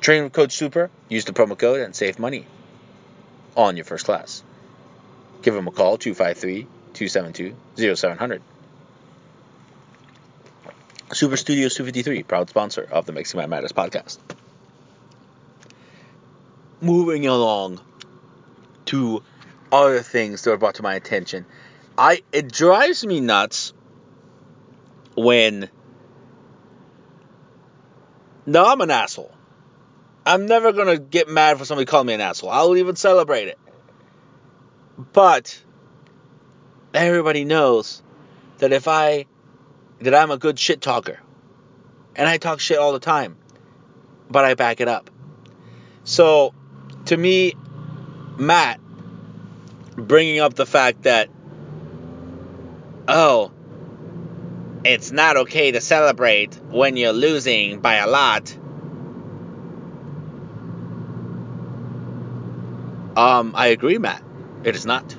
Train 0.00 0.24
with 0.24 0.32
Coach 0.32 0.52
Super. 0.56 0.90
Use 1.08 1.24
the 1.24 1.32
promo 1.32 1.58
code 1.58 1.80
and 1.80 1.94
save 1.94 2.18
money 2.18 2.46
on 3.56 3.76
your 3.76 3.84
first 3.84 4.04
class. 4.04 4.42
Give 5.42 5.54
them 5.54 5.68
a 5.68 5.70
call 5.70 5.98
253 5.98 6.66
272 6.94 7.96
0700. 7.96 8.42
Super 11.12 11.36
Studios 11.36 11.74
253, 11.74 12.24
proud 12.24 12.48
sponsor 12.50 12.88
of 12.90 13.06
the 13.06 13.12
Mexican 13.12 13.48
Matters 13.48 13.72
podcast. 13.72 14.18
Moving 16.80 17.26
along 17.26 17.80
to 18.86 19.22
other 19.72 20.02
things 20.02 20.42
that 20.42 20.50
were 20.50 20.56
brought 20.56 20.76
to 20.76 20.82
my 20.82 20.94
attention. 20.94 21.46
I 21.98 22.22
it 22.32 22.52
drives 22.52 23.04
me 23.04 23.20
nuts 23.20 23.72
when 25.16 25.70
no, 28.44 28.64
I'm 28.64 28.80
an 28.80 28.90
asshole. 28.90 29.32
I'm 30.24 30.46
never 30.46 30.72
gonna 30.72 30.98
get 30.98 31.28
mad 31.28 31.58
for 31.58 31.64
somebody 31.64 31.86
calling 31.86 32.08
me 32.08 32.14
an 32.14 32.20
asshole. 32.20 32.50
I'll 32.50 32.76
even 32.76 32.96
celebrate 32.96 33.48
it. 33.48 33.58
But 35.12 35.60
everybody 36.94 37.44
knows 37.44 38.02
that 38.58 38.72
if 38.72 38.88
I 38.88 39.26
that 40.00 40.14
I'm 40.14 40.30
a 40.30 40.36
good 40.36 40.58
shit 40.58 40.80
talker. 40.80 41.18
And 42.14 42.28
I 42.28 42.38
talk 42.38 42.60
shit 42.60 42.78
all 42.78 42.92
the 42.92 43.00
time. 43.00 43.36
But 44.30 44.44
I 44.44 44.54
back 44.54 44.80
it 44.80 44.88
up. 44.88 45.10
So, 46.04 46.54
to 47.06 47.16
me, 47.16 47.54
Matt 48.38 48.80
bringing 49.96 50.40
up 50.40 50.54
the 50.54 50.66
fact 50.66 51.04
that 51.04 51.30
oh, 53.08 53.52
it's 54.84 55.10
not 55.10 55.36
okay 55.36 55.72
to 55.72 55.80
celebrate 55.80 56.54
when 56.68 56.96
you're 56.96 57.12
losing 57.12 57.80
by 57.80 57.96
a 57.96 58.06
lot. 58.06 58.56
Um, 63.16 63.52
I 63.54 63.68
agree, 63.68 63.98
Matt. 63.98 64.22
It 64.64 64.76
is 64.76 64.84
not. 64.84 65.16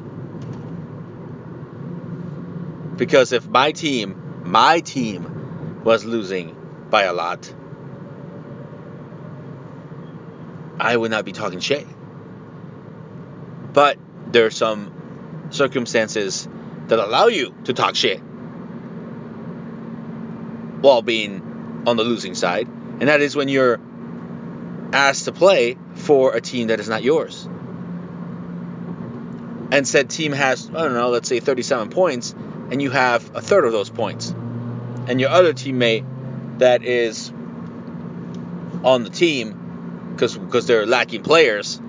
Because 2.95 3.31
if 3.31 3.47
my 3.47 3.71
team, 3.71 4.43
my 4.43 4.81
team, 4.81 5.81
was 5.83 6.05
losing 6.05 6.55
by 6.89 7.03
a 7.03 7.13
lot, 7.13 7.51
I 10.79 10.95
would 10.95 11.11
not 11.11 11.25
be 11.25 11.31
talking 11.31 11.59
shit. 11.59 11.87
But 13.73 13.97
there 14.31 14.45
are 14.45 14.51
some 14.51 14.93
circumstances 15.49 16.47
that 16.87 16.99
allow 16.99 17.27
you 17.27 17.55
to 17.65 17.73
talk 17.73 17.95
shit 17.95 18.19
while 20.81 21.01
being 21.01 21.83
on 21.85 21.97
the 21.97 22.03
losing 22.03 22.35
side, 22.35 22.67
and 22.67 23.09
that 23.09 23.21
is 23.21 23.35
when 23.35 23.49
you're 23.49 23.79
asked 24.93 25.25
to 25.25 25.31
play 25.31 25.77
for 25.95 26.35
a 26.35 26.41
team 26.41 26.67
that 26.67 26.79
is 26.79 26.87
not 26.87 27.03
yours. 27.03 27.47
And 29.71 29.87
said 29.87 30.09
team 30.09 30.31
has, 30.31 30.69
I 30.69 30.83
don't 30.83 30.93
know, 30.93 31.09
let's 31.09 31.27
say 31.27 31.39
37 31.39 31.89
points, 31.89 32.33
and 32.71 32.81
you 32.81 32.89
have 32.91 33.35
a 33.35 33.41
third 33.41 33.65
of 33.65 33.71
those 33.71 33.89
points. 33.89 34.29
And 35.07 35.19
your 35.19 35.29
other 35.29 35.53
teammate 35.53 36.05
that 36.59 36.83
is 36.83 37.29
on 38.83 39.03
the 39.03 39.09
team, 39.09 39.66
because 40.17 40.37
because 40.37 40.65
they're 40.65 40.85
lacking 40.85 41.23
players, 41.23 41.79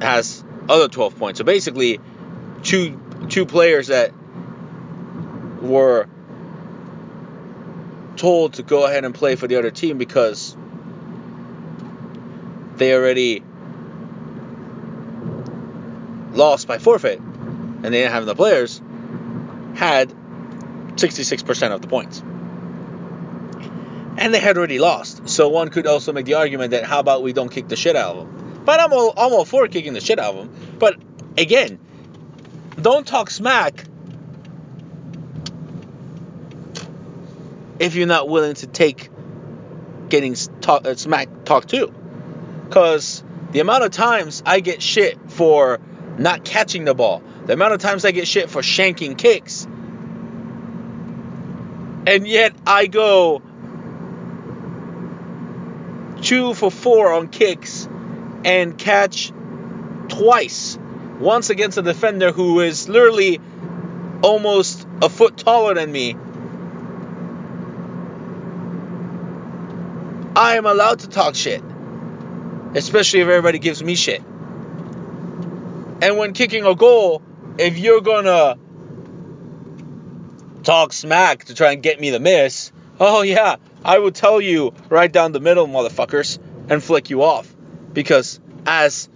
has 0.00 0.44
other 0.68 0.88
12 0.88 1.18
points. 1.18 1.38
So 1.38 1.44
basically, 1.44 2.00
two 2.62 3.00
two 3.28 3.46
players 3.46 3.88
that 3.88 4.12
were 5.60 6.08
told 8.16 8.54
to 8.54 8.62
go 8.62 8.86
ahead 8.86 9.04
and 9.04 9.14
play 9.14 9.34
for 9.34 9.48
the 9.48 9.56
other 9.56 9.72
team 9.72 9.98
because 9.98 10.56
they 12.76 12.94
already 12.94 13.42
lost 16.32 16.68
by 16.68 16.78
forfeit 16.78 17.18
and 17.18 17.84
they 17.84 17.90
didn't 17.90 18.12
have 18.12 18.26
the 18.26 18.34
players 18.34 18.80
had 19.74 20.12
66% 20.96 21.72
of 21.72 21.82
the 21.82 21.88
points. 21.88 22.20
And 24.16 24.32
they 24.32 24.38
had 24.38 24.56
already 24.56 24.78
lost. 24.78 25.13
So 25.34 25.48
one 25.48 25.68
could 25.68 25.88
also 25.88 26.12
make 26.12 26.26
the 26.26 26.34
argument 26.34 26.70
that 26.70 26.84
how 26.84 27.00
about 27.00 27.24
we 27.24 27.32
don't 27.32 27.48
kick 27.48 27.66
the 27.66 27.74
shit 27.74 27.96
out 27.96 28.14
of 28.14 28.26
them? 28.28 28.62
But 28.64 28.78
I'm 28.78 28.92
all, 28.92 29.12
I'm 29.16 29.32
all 29.32 29.44
for 29.44 29.66
kicking 29.66 29.92
the 29.92 30.00
shit 30.00 30.20
out 30.20 30.36
of 30.36 30.36
them. 30.36 30.76
But 30.78 30.96
again, 31.36 31.80
don't 32.80 33.04
talk 33.04 33.30
smack 33.30 33.84
if 37.80 37.96
you're 37.96 38.06
not 38.06 38.28
willing 38.28 38.54
to 38.54 38.68
take 38.68 39.10
getting 40.08 40.36
talk, 40.60 40.86
uh, 40.86 40.94
smack 40.94 41.28
talk 41.44 41.66
too. 41.66 41.92
Because 42.68 43.24
the 43.50 43.58
amount 43.58 43.82
of 43.82 43.90
times 43.90 44.40
I 44.46 44.60
get 44.60 44.80
shit 44.80 45.18
for 45.32 45.80
not 46.16 46.44
catching 46.44 46.84
the 46.84 46.94
ball, 46.94 47.24
the 47.46 47.54
amount 47.54 47.72
of 47.72 47.80
times 47.80 48.04
I 48.04 48.12
get 48.12 48.28
shit 48.28 48.50
for 48.50 48.62
shanking 48.62 49.18
kicks, 49.18 49.66
and 52.06 52.24
yet 52.24 52.54
I 52.64 52.86
go 52.86 53.42
two 56.24 56.54
for 56.54 56.70
four 56.70 57.12
on 57.12 57.28
kicks 57.28 57.86
and 58.44 58.76
catch 58.76 59.32
twice. 60.08 60.78
Once 61.20 61.50
against 61.50 61.78
a 61.78 61.82
defender 61.82 62.32
who 62.32 62.60
is 62.60 62.88
literally 62.88 63.40
almost 64.22 64.86
a 65.02 65.08
foot 65.08 65.36
taller 65.36 65.74
than 65.74 65.92
me. 65.92 66.16
I 70.34 70.56
am 70.56 70.66
allowed 70.66 71.00
to 71.00 71.08
talk 71.08 71.36
shit. 71.36 71.62
Especially 72.74 73.20
if 73.20 73.28
everybody 73.28 73.58
gives 73.60 73.84
me 73.84 73.94
shit. 73.94 74.22
And 76.02 76.18
when 76.18 76.32
kicking 76.32 76.66
a 76.66 76.74
goal, 76.74 77.22
if 77.58 77.78
you're 77.78 78.00
gonna 78.00 78.58
talk 80.64 80.92
smack 80.92 81.44
to 81.44 81.54
try 81.54 81.72
and 81.72 81.82
get 81.82 82.00
me 82.00 82.10
the 82.10 82.18
miss, 82.18 82.72
oh 82.98 83.22
yeah, 83.22 83.56
I 83.84 83.98
would 83.98 84.14
tell 84.14 84.40
you 84.40 84.72
right 84.88 85.10
down 85.12 85.32
the 85.32 85.40
middle, 85.40 85.66
motherfuckers, 85.66 86.38
and 86.70 86.82
flick 86.82 87.10
you 87.10 87.22
off. 87.22 87.54
Because 87.92 88.40
as 88.66 89.08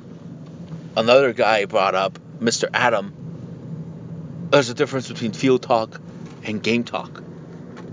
another 0.97 1.33
guy 1.33 1.65
brought 1.65 1.95
up, 1.95 2.19
Mr. 2.39 2.69
Adam, 2.73 4.49
there's 4.51 4.69
a 4.69 4.75
difference 4.75 5.09
between 5.09 5.33
field 5.33 5.63
talk 5.63 6.01
and 6.45 6.63
game 6.63 6.85
talk. 6.85 7.23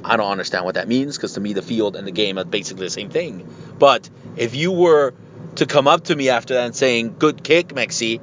I 0.03 0.17
don't 0.17 0.29
understand 0.29 0.65
what 0.65 0.75
that 0.75 0.87
means 0.87 1.17
because 1.17 1.33
to 1.33 1.39
me 1.39 1.53
the 1.53 1.61
field 1.61 1.95
and 1.95 2.05
the 2.05 2.11
game 2.11 2.37
are 2.37 2.43
basically 2.43 2.85
the 2.85 2.91
same 2.91 3.09
thing. 3.09 3.47
But 3.79 4.09
if 4.35 4.53
you 4.53 4.71
were 4.71 5.13
to 5.55 5.65
come 5.65 5.87
up 5.87 6.05
to 6.05 6.15
me 6.15 6.29
after 6.29 6.53
that 6.55 6.65
and 6.65 6.75
saying, 6.75 7.15
good 7.17 7.43
kick, 7.43 7.69
Mexi, 7.69 8.19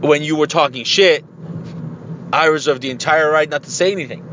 when 0.00 0.22
you 0.22 0.36
were 0.36 0.46
talking 0.46 0.84
shit, 0.84 1.24
I 2.32 2.46
reserve 2.46 2.80
the 2.80 2.90
entire 2.90 3.30
right 3.30 3.48
not 3.48 3.62
to 3.64 3.70
say 3.70 3.92
anything. 3.92 4.26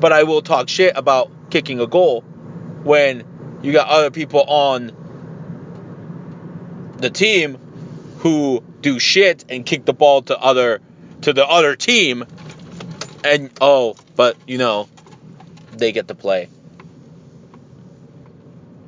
But 0.00 0.12
I 0.12 0.24
will 0.24 0.42
talk 0.42 0.68
shit 0.68 0.96
about 0.96 1.30
kicking 1.50 1.80
a 1.80 1.86
goal 1.86 2.22
when 2.82 3.24
you 3.62 3.72
got 3.72 3.88
other 3.88 4.10
people 4.10 4.42
on 4.42 4.92
the 6.98 7.10
team 7.10 7.58
who 8.18 8.62
do 8.80 8.98
shit 8.98 9.44
and 9.48 9.66
kick 9.66 9.84
the 9.84 9.92
ball 9.92 10.22
to 10.22 10.38
other 10.38 10.80
to 11.22 11.32
the 11.32 11.46
other 11.46 11.76
team 11.76 12.24
and 13.24 13.50
oh, 13.60 13.96
but 14.14 14.36
you 14.46 14.58
know, 14.58 14.88
they 15.72 15.92
get 15.92 16.08
to 16.08 16.14
play. 16.14 16.48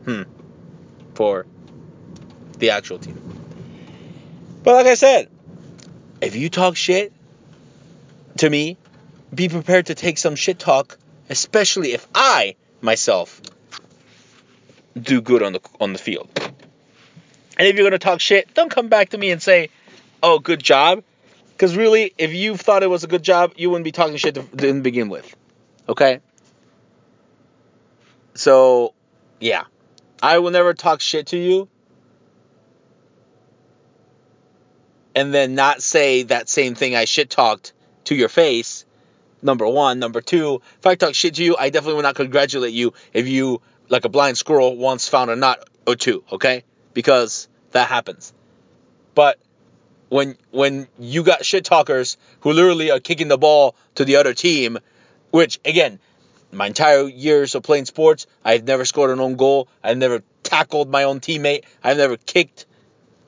Hmm. 0.04 0.22
For 1.14 1.46
the 2.58 2.70
actual 2.70 2.98
team. 2.98 3.20
But 4.62 4.74
like 4.74 4.86
I 4.86 4.94
said, 4.94 5.28
if 6.20 6.36
you 6.36 6.48
talk 6.48 6.76
shit 6.76 7.12
to 8.38 8.48
me, 8.48 8.76
be 9.34 9.48
prepared 9.48 9.86
to 9.86 9.94
take 9.94 10.18
some 10.18 10.36
shit 10.36 10.58
talk, 10.58 10.98
especially 11.28 11.92
if 11.92 12.06
I 12.14 12.56
myself 12.80 13.40
do 15.00 15.20
good 15.20 15.42
on 15.42 15.52
the 15.52 15.60
on 15.80 15.92
the 15.92 15.98
field. 15.98 16.28
And 17.56 17.66
if 17.66 17.76
you're 17.76 17.84
gonna 17.84 17.98
talk 17.98 18.20
shit, 18.20 18.52
don't 18.54 18.70
come 18.70 18.88
back 18.88 19.10
to 19.10 19.18
me 19.18 19.30
and 19.30 19.42
say, 19.42 19.70
"Oh, 20.22 20.38
good 20.38 20.62
job," 20.62 21.02
because 21.52 21.76
really, 21.76 22.12
if 22.18 22.32
you 22.32 22.56
thought 22.56 22.82
it 22.82 22.90
was 22.90 23.04
a 23.04 23.08
good 23.08 23.22
job, 23.22 23.52
you 23.56 23.70
wouldn't 23.70 23.84
be 23.84 23.92
talking 23.92 24.16
shit 24.16 24.34
to, 24.36 24.42
to 24.42 24.80
begin 24.80 25.08
with. 25.08 25.34
Okay. 25.88 26.20
So, 28.34 28.94
yeah, 29.40 29.64
I 30.22 30.38
will 30.38 30.52
never 30.52 30.72
talk 30.74 31.00
shit 31.00 31.28
to 31.28 31.36
you 31.36 31.68
and 35.18 35.34
then 35.34 35.56
not 35.56 35.82
say 35.82 36.22
that 36.22 36.48
same 36.48 36.76
thing 36.76 36.94
I 36.94 37.04
shit 37.04 37.28
talked 37.28 37.72
to 38.04 38.14
your 38.14 38.28
face. 38.28 38.84
Number 39.42 39.66
one. 39.66 39.98
Number 39.98 40.20
two, 40.20 40.62
if 40.78 40.86
I 40.86 40.94
talk 40.94 41.14
shit 41.14 41.34
to 41.36 41.44
you, 41.44 41.56
I 41.56 41.70
definitely 41.70 41.94
will 41.94 42.02
not 42.02 42.16
congratulate 42.16 42.72
you 42.72 42.92
if 43.12 43.28
you 43.28 43.60
like 43.88 44.04
a 44.04 44.08
blind 44.08 44.36
squirrel 44.36 44.76
once 44.76 45.08
found 45.08 45.30
a 45.30 45.36
nut 45.36 45.68
or 45.86 45.96
two, 45.96 46.24
okay? 46.32 46.64
Because 46.92 47.48
that 47.72 47.88
happens. 47.88 48.32
But 49.14 49.38
when 50.08 50.36
when 50.50 50.88
you 50.98 51.22
got 51.22 51.44
shit 51.44 51.64
talkers 51.64 52.16
who 52.40 52.52
literally 52.52 52.90
are 52.90 53.00
kicking 53.00 53.28
the 53.28 53.38
ball 53.38 53.76
to 53.94 54.04
the 54.04 54.16
other 54.16 54.34
team, 54.34 54.78
which 55.30 55.60
again, 55.64 56.00
my 56.50 56.66
entire 56.66 57.06
years 57.08 57.54
of 57.54 57.62
playing 57.62 57.84
sports, 57.84 58.26
I've 58.44 58.64
never 58.64 58.84
scored 58.84 59.10
an 59.10 59.20
own 59.20 59.36
goal. 59.36 59.68
I've 59.82 59.98
never 59.98 60.22
tackled 60.42 60.90
my 60.90 61.04
own 61.04 61.20
teammate. 61.20 61.64
I've 61.82 61.98
never 61.98 62.16
kicked 62.16 62.66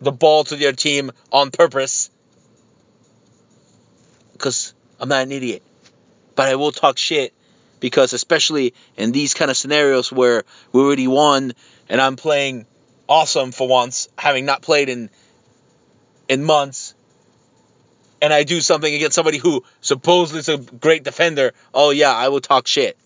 the 0.01 0.13
ball 0.13 0.45
to 0.45 0.57
the 0.57 0.69
other 0.69 0.77
team 0.77 1.11
on 1.31 1.51
purpose. 1.51 2.11
Because 4.33 4.75
I'm 4.99 5.11
not 5.11 5.23
an 5.23 5.33
idiot. 5.33 5.63
But 6.41 6.49
I 6.49 6.55
will 6.55 6.73
talk 6.73 6.97
shit 6.97 7.35
because 7.81 8.15
especially 8.15 8.73
in 8.97 9.13
these 9.13 9.35
kind 9.35 9.51
of 9.51 9.59
scenarios 9.59 10.11
where 10.11 10.45
we 10.73 10.81
already 10.81 11.07
won 11.07 11.53
and 11.87 12.01
I'm 12.01 12.17
playing 12.17 12.65
awesome 13.07 13.53
for 13.53 13.69
once, 13.69 14.09
having 14.17 14.47
not 14.47 14.63
played 14.63 14.89
in 14.89 15.11
in 16.31 16.43
months, 16.43 16.95
and 18.23 18.33
I 18.33 18.45
do 18.45 18.63
something 18.63 18.95
against 18.95 19.17
somebody 19.17 19.37
who 19.37 19.65
supposedly 19.83 20.39
is 20.39 20.49
a 20.49 20.57
great 20.57 21.05
defender, 21.05 21.53
oh 21.75 21.91
yeah, 21.91 22.15
I 22.15 22.29
will 22.29 22.41
talk 22.41 22.67
shit. 22.67 22.97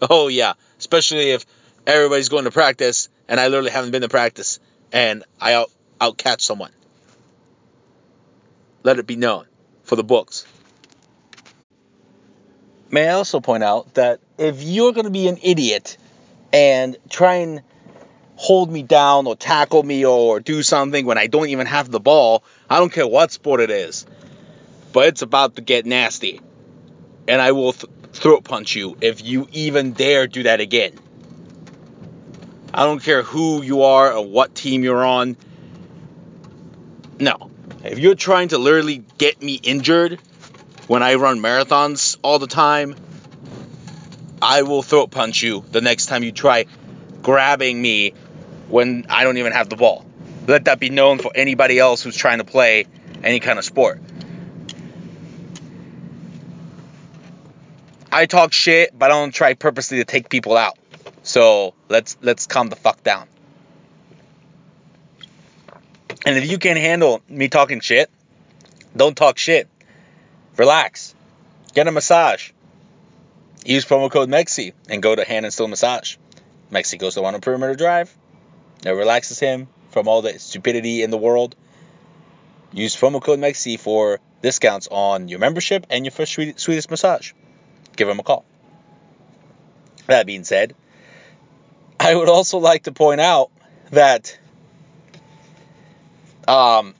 Oh 0.00 0.28
yeah, 0.28 0.54
especially 0.78 1.32
if 1.32 1.44
everybody's 1.86 2.30
going 2.30 2.44
to 2.44 2.50
practice 2.50 3.10
and 3.28 3.38
I 3.38 3.48
literally 3.48 3.72
haven't 3.72 3.90
been 3.90 4.00
to 4.00 4.08
practice 4.08 4.58
and 4.90 5.22
I 5.38 5.66
out 6.00 6.16
catch 6.16 6.40
someone. 6.40 6.72
Let 8.82 8.98
it 8.98 9.06
be 9.06 9.16
known 9.16 9.44
for 9.82 9.96
the 9.96 10.04
books. 10.04 10.46
May 12.94 13.08
I 13.08 13.14
also 13.14 13.40
point 13.40 13.64
out 13.64 13.94
that 13.94 14.20
if 14.38 14.62
you're 14.62 14.92
going 14.92 15.06
to 15.06 15.10
be 15.10 15.26
an 15.26 15.40
idiot 15.42 15.96
and 16.52 16.96
try 17.10 17.38
and 17.38 17.60
hold 18.36 18.70
me 18.70 18.84
down 18.84 19.26
or 19.26 19.34
tackle 19.34 19.82
me 19.82 20.06
or 20.06 20.38
do 20.38 20.62
something 20.62 21.04
when 21.04 21.18
I 21.18 21.26
don't 21.26 21.48
even 21.48 21.66
have 21.66 21.90
the 21.90 21.98
ball, 21.98 22.44
I 22.70 22.78
don't 22.78 22.92
care 22.92 23.04
what 23.04 23.32
sport 23.32 23.60
it 23.60 23.70
is, 23.72 24.06
but 24.92 25.08
it's 25.08 25.22
about 25.22 25.56
to 25.56 25.60
get 25.60 25.86
nasty. 25.86 26.40
And 27.26 27.42
I 27.42 27.50
will 27.50 27.72
th- 27.72 27.92
throat 28.12 28.44
punch 28.44 28.76
you 28.76 28.96
if 29.00 29.24
you 29.24 29.48
even 29.50 29.90
dare 29.90 30.28
do 30.28 30.44
that 30.44 30.60
again. 30.60 30.92
I 32.72 32.84
don't 32.84 33.02
care 33.02 33.24
who 33.24 33.60
you 33.60 33.82
are 33.82 34.12
or 34.12 34.24
what 34.24 34.54
team 34.54 34.84
you're 34.84 35.04
on. 35.04 35.36
No. 37.18 37.50
If 37.82 37.98
you're 37.98 38.14
trying 38.14 38.50
to 38.50 38.58
literally 38.58 39.02
get 39.18 39.42
me 39.42 39.58
injured 39.64 40.20
when 40.86 41.02
I 41.02 41.14
run 41.14 41.40
marathons 41.40 42.16
all 42.22 42.38
the 42.38 42.46
time, 42.46 42.96
I 44.40 44.62
will 44.62 44.82
throat 44.82 45.10
punch 45.10 45.42
you 45.42 45.64
the 45.70 45.80
next 45.80 46.06
time 46.06 46.22
you 46.22 46.32
try 46.32 46.66
grabbing 47.22 47.80
me 47.80 48.12
when 48.68 49.06
I 49.08 49.24
don't 49.24 49.38
even 49.38 49.52
have 49.52 49.68
the 49.68 49.76
ball. 49.76 50.04
Let 50.46 50.66
that 50.66 50.78
be 50.78 50.90
known 50.90 51.18
for 51.18 51.32
anybody 51.34 51.78
else 51.78 52.02
who's 52.02 52.16
trying 52.16 52.38
to 52.38 52.44
play 52.44 52.86
any 53.22 53.40
kind 53.40 53.58
of 53.58 53.64
sport. 53.64 54.00
I 58.12 58.26
talk 58.26 58.52
shit, 58.52 58.96
but 58.96 59.10
I 59.10 59.14
don't 59.14 59.34
try 59.34 59.54
purposely 59.54 59.98
to 59.98 60.04
take 60.04 60.28
people 60.28 60.56
out. 60.56 60.78
So 61.22 61.74
let's 61.88 62.16
let's 62.20 62.46
calm 62.46 62.68
the 62.68 62.76
fuck 62.76 63.02
down. 63.02 63.26
And 66.26 66.36
if 66.36 66.50
you 66.50 66.58
can't 66.58 66.78
handle 66.78 67.22
me 67.28 67.48
talking 67.48 67.80
shit, 67.80 68.10
don't 68.96 69.16
talk 69.16 69.38
shit. 69.38 69.68
Relax. 70.56 71.14
Get 71.74 71.88
a 71.88 71.92
massage. 71.92 72.50
Use 73.64 73.84
promo 73.84 74.10
code 74.10 74.28
MEXI 74.28 74.72
and 74.88 75.02
go 75.02 75.14
to 75.14 75.24
Hand 75.24 75.46
and 75.46 75.52
Stone 75.52 75.70
Massage. 75.70 76.16
Mexi 76.70 76.98
goes 76.98 77.14
to 77.14 77.22
one 77.22 77.34
on 77.34 77.40
Perimeter 77.40 77.74
Drive. 77.74 78.14
It 78.84 78.90
relaxes 78.90 79.40
him 79.40 79.68
from 79.90 80.06
all 80.06 80.22
the 80.22 80.38
stupidity 80.38 81.02
in 81.02 81.10
the 81.10 81.16
world. 81.16 81.56
Use 82.72 82.94
promo 82.94 83.22
code 83.22 83.38
MEXI 83.38 83.80
for 83.80 84.20
discounts 84.42 84.88
on 84.90 85.28
your 85.28 85.38
membership 85.38 85.86
and 85.90 86.04
your 86.04 86.12
first 86.12 86.32
sweetest 86.32 86.90
massage. 86.90 87.32
Give 87.96 88.08
him 88.08 88.20
a 88.20 88.22
call. 88.22 88.44
That 90.06 90.26
being 90.26 90.44
said, 90.44 90.74
I 91.98 92.14
would 92.14 92.28
also 92.28 92.58
like 92.58 92.82
to 92.82 92.92
point 92.92 93.20
out 93.20 93.50
that 93.90 94.38
um, 96.46 96.94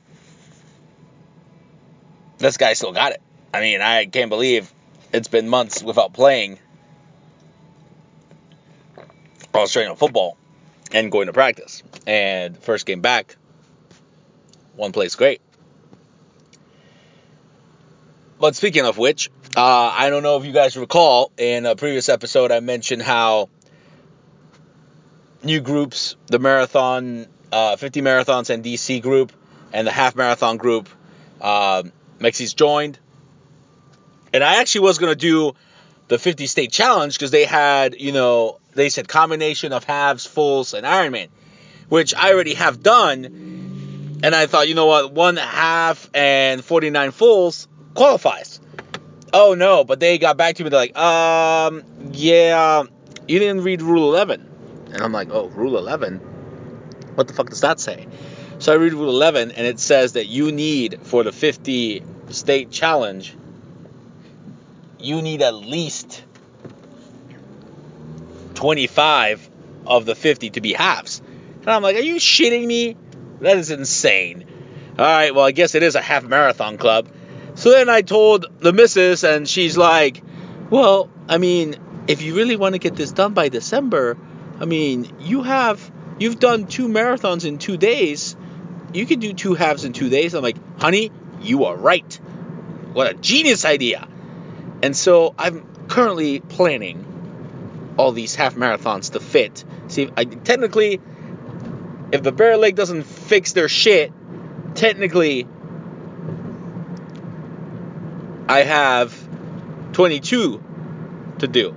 this 2.38 2.56
guy 2.56 2.72
still 2.72 2.92
got 2.92 3.12
it. 3.12 3.20
I 3.54 3.60
mean, 3.60 3.80
I 3.80 4.06
can't 4.06 4.30
believe 4.30 4.68
it's 5.12 5.28
been 5.28 5.48
months 5.48 5.80
without 5.80 6.12
playing 6.12 6.58
Australian 9.54 9.94
football 9.94 10.36
and 10.90 11.12
going 11.12 11.28
to 11.28 11.32
practice. 11.32 11.84
And 12.04 12.58
first 12.58 12.84
game 12.84 13.00
back, 13.00 13.36
one 14.74 14.90
plays 14.90 15.14
great. 15.14 15.40
But 18.40 18.56
speaking 18.56 18.86
of 18.86 18.98
which, 18.98 19.30
uh, 19.56 19.62
I 19.62 20.10
don't 20.10 20.24
know 20.24 20.36
if 20.36 20.44
you 20.44 20.52
guys 20.52 20.76
recall 20.76 21.30
in 21.38 21.64
a 21.64 21.76
previous 21.76 22.08
episode 22.08 22.50
I 22.50 22.58
mentioned 22.58 23.02
how 23.02 23.50
new 25.44 25.60
groups, 25.60 26.16
the 26.26 26.40
marathon, 26.40 27.28
uh, 27.52 27.76
50 27.76 28.02
marathons 28.02 28.50
and 28.50 28.64
DC 28.64 29.00
group, 29.00 29.32
and 29.72 29.86
the 29.86 29.92
half 29.92 30.16
marathon 30.16 30.56
group, 30.56 30.88
uh, 31.40 31.84
Mexi's 32.18 32.52
joined. 32.54 32.98
And 34.34 34.42
I 34.42 34.56
actually 34.56 34.80
was 34.80 34.98
gonna 34.98 35.14
do 35.14 35.54
the 36.08 36.18
50 36.18 36.48
state 36.48 36.72
challenge 36.72 37.14
because 37.14 37.30
they 37.30 37.44
had, 37.44 38.00
you 38.00 38.10
know, 38.10 38.58
they 38.72 38.88
said 38.88 39.06
combination 39.06 39.72
of 39.72 39.84
halves, 39.84 40.26
fulls, 40.26 40.74
and 40.74 40.84
Ironman, 40.84 41.28
which 41.88 42.16
I 42.16 42.32
already 42.32 42.54
have 42.54 42.82
done. 42.82 44.18
And 44.24 44.34
I 44.34 44.46
thought, 44.46 44.68
you 44.68 44.74
know 44.74 44.86
what, 44.86 45.12
one 45.12 45.36
half 45.36 46.10
and 46.14 46.64
49 46.64 47.12
fulls 47.12 47.68
qualifies. 47.94 48.58
Oh 49.32 49.54
no, 49.54 49.84
but 49.84 50.00
they 50.00 50.18
got 50.18 50.36
back 50.36 50.56
to 50.56 50.64
me. 50.64 50.70
They're 50.70 50.80
like, 50.80 50.98
um, 50.98 51.84
yeah, 52.10 52.82
you 53.28 53.38
didn't 53.38 53.62
read 53.62 53.82
Rule 53.82 54.12
11. 54.12 54.50
And 54.94 55.00
I'm 55.00 55.12
like, 55.12 55.30
oh, 55.30 55.46
Rule 55.50 55.78
11? 55.78 56.16
What 57.14 57.28
the 57.28 57.34
fuck 57.34 57.50
does 57.50 57.60
that 57.60 57.78
say? 57.78 58.08
So 58.58 58.72
I 58.72 58.76
read 58.76 58.94
Rule 58.94 59.10
11, 59.10 59.52
and 59.52 59.64
it 59.64 59.78
says 59.78 60.14
that 60.14 60.26
you 60.26 60.50
need 60.50 61.00
for 61.02 61.22
the 61.22 61.30
50 61.30 62.02
state 62.30 62.72
challenge 62.72 63.36
you 64.98 65.22
need 65.22 65.42
at 65.42 65.54
least 65.54 66.24
25 68.54 69.50
of 69.86 70.06
the 70.06 70.14
50 70.14 70.50
to 70.50 70.60
be 70.60 70.72
halves. 70.72 71.20
And 71.60 71.68
I'm 71.68 71.82
like, 71.82 71.96
are 71.96 72.00
you 72.00 72.16
shitting 72.16 72.66
me? 72.66 72.96
That 73.40 73.58
is 73.58 73.70
insane. 73.70 74.46
All 74.98 75.04
right, 75.04 75.34
well, 75.34 75.44
I 75.44 75.50
guess 75.50 75.74
it 75.74 75.82
is 75.82 75.96
a 75.96 76.00
half 76.00 76.24
marathon 76.24 76.78
club. 76.78 77.08
So 77.56 77.70
then 77.70 77.88
I 77.88 78.02
told 78.02 78.46
the 78.60 78.72
missus, 78.72 79.24
and 79.24 79.48
she's 79.48 79.76
like, 79.76 80.22
well, 80.70 81.10
I 81.28 81.38
mean, 81.38 81.76
if 82.06 82.22
you 82.22 82.34
really 82.34 82.56
want 82.56 82.74
to 82.74 82.78
get 82.78 82.96
this 82.96 83.12
done 83.12 83.34
by 83.34 83.48
December, 83.48 84.16
I 84.60 84.64
mean, 84.64 85.10
you 85.20 85.42
have 85.42 85.90
you've 86.18 86.38
done 86.38 86.66
two 86.66 86.88
marathons 86.88 87.44
in 87.44 87.58
two 87.58 87.76
days. 87.76 88.36
You 88.92 89.06
can 89.06 89.20
do 89.20 89.32
two 89.32 89.54
halves 89.54 89.84
in 89.84 89.92
two 89.92 90.08
days. 90.08 90.34
I'm 90.34 90.42
like, 90.42 90.56
honey, 90.80 91.10
you 91.40 91.64
are 91.64 91.76
right. 91.76 92.20
What 92.92 93.10
a 93.10 93.14
genius 93.14 93.64
idea. 93.64 94.06
And 94.84 94.94
so 94.94 95.34
I'm 95.38 95.66
currently 95.88 96.40
planning 96.40 97.94
all 97.96 98.12
these 98.12 98.34
half 98.34 98.54
marathons 98.54 99.12
to 99.12 99.20
fit. 99.20 99.64
See, 99.88 100.10
I, 100.14 100.24
technically, 100.24 101.00
if 102.12 102.22
the 102.22 102.32
Bear 102.32 102.58
Lake 102.58 102.74
doesn't 102.74 103.04
fix 103.04 103.54
their 103.54 103.66
shit, 103.66 104.12
technically, 104.74 105.46
I 108.46 108.58
have 108.58 109.18
22 109.94 110.62
to 111.38 111.48
do 111.48 111.74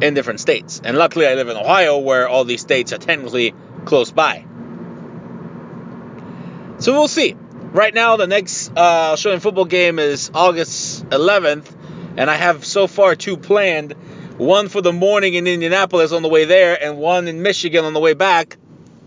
in 0.00 0.14
different 0.14 0.40
states. 0.40 0.80
And 0.82 0.98
luckily, 0.98 1.28
I 1.28 1.34
live 1.34 1.48
in 1.48 1.56
Ohio 1.56 1.98
where 1.98 2.28
all 2.28 2.44
these 2.44 2.60
states 2.60 2.92
are 2.92 2.98
technically 2.98 3.54
close 3.84 4.10
by. 4.10 4.46
So 6.78 6.92
we'll 6.92 7.06
see 7.06 7.36
right 7.72 7.94
now, 7.94 8.16
the 8.16 8.26
next 8.26 8.70
uh, 8.70 9.12
Australian 9.12 9.40
football 9.40 9.64
game 9.64 9.98
is 9.98 10.30
August 10.34 11.06
11th, 11.08 11.72
and 12.16 12.30
I 12.30 12.36
have 12.36 12.64
so 12.64 12.86
far 12.86 13.14
two 13.14 13.36
planned. 13.36 13.92
One 14.38 14.68
for 14.68 14.80
the 14.80 14.92
morning 14.92 15.34
in 15.34 15.46
Indianapolis 15.46 16.12
on 16.12 16.22
the 16.22 16.28
way 16.28 16.44
there, 16.44 16.80
and 16.80 16.98
one 16.98 17.28
in 17.28 17.42
Michigan 17.42 17.84
on 17.84 17.92
the 17.92 18.00
way 18.00 18.14
back. 18.14 18.56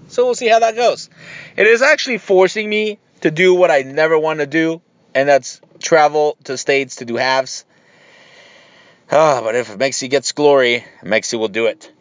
So 0.08 0.25
we'll 0.25 0.36
see 0.36 0.47
how 0.47 0.60
that 0.60 0.75
goes. 0.75 1.10
It 1.58 1.67
is 1.67 1.82
actually 1.82 2.19
forcing 2.19 2.69
me 2.69 2.99
to 3.21 3.32
do 3.32 3.54
what 3.54 3.71
I 3.71 3.82
never 3.82 4.17
want 4.17 4.39
to 4.39 4.45
do, 4.45 4.82
and 5.13 5.28
that's 5.28 5.62
travel 5.80 6.38
to 6.45 6.58
states 6.58 6.97
to 6.97 7.06
do 7.06 7.15
halves. 7.15 7.65
Ah, 9.12 9.41
but 9.43 9.56
if 9.56 9.75
Mexi 9.78 10.10
gets 10.10 10.32
glory, 10.32 10.86
Mexi 11.04 11.38
will 11.38 11.47
do 11.47 11.67
it. 11.67 11.91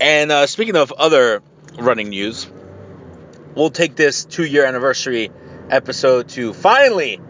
And 0.00 0.30
uh, 0.30 0.46
speaking 0.46 0.76
of 0.76 0.92
other 0.92 1.42
running 1.78 2.08
news, 2.08 2.48
we'll 3.54 3.70
take 3.70 3.96
this 3.96 4.24
two 4.24 4.44
year 4.44 4.64
anniversary 4.64 5.30
episode 5.70 6.28
to 6.30 6.52
finally 6.52 7.20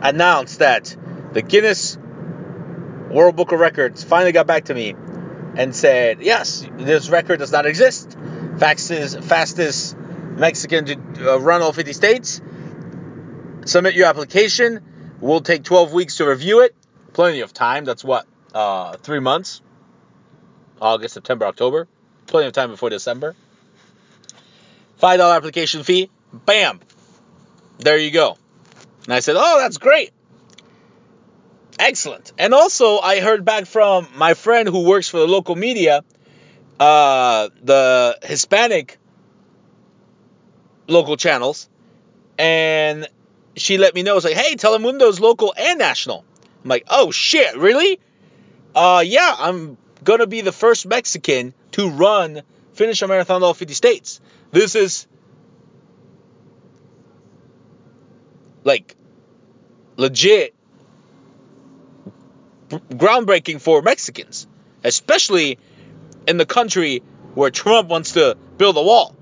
announce 0.00 0.58
that 0.58 0.96
the 1.32 1.42
Guinness 1.42 1.96
World 3.10 3.36
Book 3.36 3.52
of 3.52 3.60
Records 3.60 4.02
finally 4.04 4.32
got 4.32 4.46
back 4.46 4.66
to 4.66 4.74
me 4.74 4.94
and 5.56 5.74
said, 5.74 6.22
yes, 6.22 6.66
this 6.78 7.10
record 7.10 7.38
does 7.38 7.52
not 7.52 7.66
exist. 7.66 8.16
Fastest, 8.58 9.20
fastest 9.22 9.96
Mexican 9.96 10.84
to 10.86 11.34
uh, 11.34 11.36
run 11.38 11.62
all 11.62 11.72
50 11.72 11.92
states. 11.92 12.40
Submit 13.66 13.94
your 13.94 14.06
application. 14.06 14.80
We'll 15.20 15.40
take 15.40 15.62
12 15.62 15.92
weeks 15.92 16.16
to 16.16 16.26
review 16.26 16.60
it. 16.60 16.74
Plenty 17.12 17.40
of 17.40 17.52
time. 17.52 17.84
That's 17.84 18.02
what, 18.02 18.26
uh, 18.54 18.96
three 18.96 19.20
months? 19.20 19.60
August, 20.80 21.14
September, 21.14 21.46
October. 21.46 21.86
Plenty 22.26 22.48
of 22.48 22.54
time 22.54 22.70
before 22.70 22.90
December. 22.90 23.36
$5 25.02 25.36
application 25.36 25.82
fee. 25.82 26.10
Bam. 26.32 26.80
There 27.78 27.98
you 27.98 28.10
go. 28.10 28.38
And 29.04 29.14
I 29.14 29.20
said, 29.20 29.34
oh, 29.36 29.58
that's 29.60 29.78
great. 29.78 30.12
Excellent. 31.78 32.32
And 32.38 32.54
also, 32.54 32.98
I 32.98 33.20
heard 33.20 33.44
back 33.44 33.66
from 33.66 34.06
my 34.16 34.34
friend 34.34 34.68
who 34.68 34.84
works 34.84 35.08
for 35.08 35.18
the 35.18 35.26
local 35.26 35.56
media, 35.56 36.04
uh, 36.78 37.48
the 37.62 38.18
Hispanic 38.22 38.98
local 40.86 41.16
channels, 41.16 41.68
and 42.38 43.08
she 43.56 43.78
let 43.78 43.94
me 43.94 44.02
know. 44.02 44.16
It's 44.16 44.24
like, 44.24 44.34
hey, 44.34 44.54
Telemundo's 44.54 45.18
local 45.18 45.52
and 45.58 45.78
national. 45.78 46.24
I'm 46.62 46.68
like, 46.68 46.84
oh 46.88 47.10
shit, 47.10 47.56
really? 47.56 47.98
Uh, 48.74 49.02
yeah, 49.04 49.34
I'm 49.36 49.76
gonna 50.04 50.26
be 50.26 50.42
the 50.42 50.52
first 50.52 50.86
Mexican 50.86 51.54
to 51.72 51.90
run, 51.90 52.42
finish 52.74 53.02
a 53.02 53.08
marathon 53.08 53.42
all 53.42 53.54
50 53.54 53.74
states. 53.74 54.20
This 54.52 54.74
is 54.74 55.06
like 58.64 58.94
legit 59.96 60.54
groundbreaking 62.70 63.62
for 63.62 63.80
Mexicans, 63.80 64.46
especially 64.84 65.58
in 66.28 66.36
the 66.36 66.44
country 66.44 67.02
where 67.34 67.50
Trump 67.50 67.88
wants 67.88 68.12
to 68.12 68.36
build 68.58 68.76
a 68.76 68.82
wall. 68.82 69.16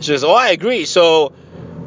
She 0.00 0.08
says, 0.08 0.22
"Oh, 0.22 0.34
I 0.34 0.50
agree." 0.50 0.84
So 0.84 1.32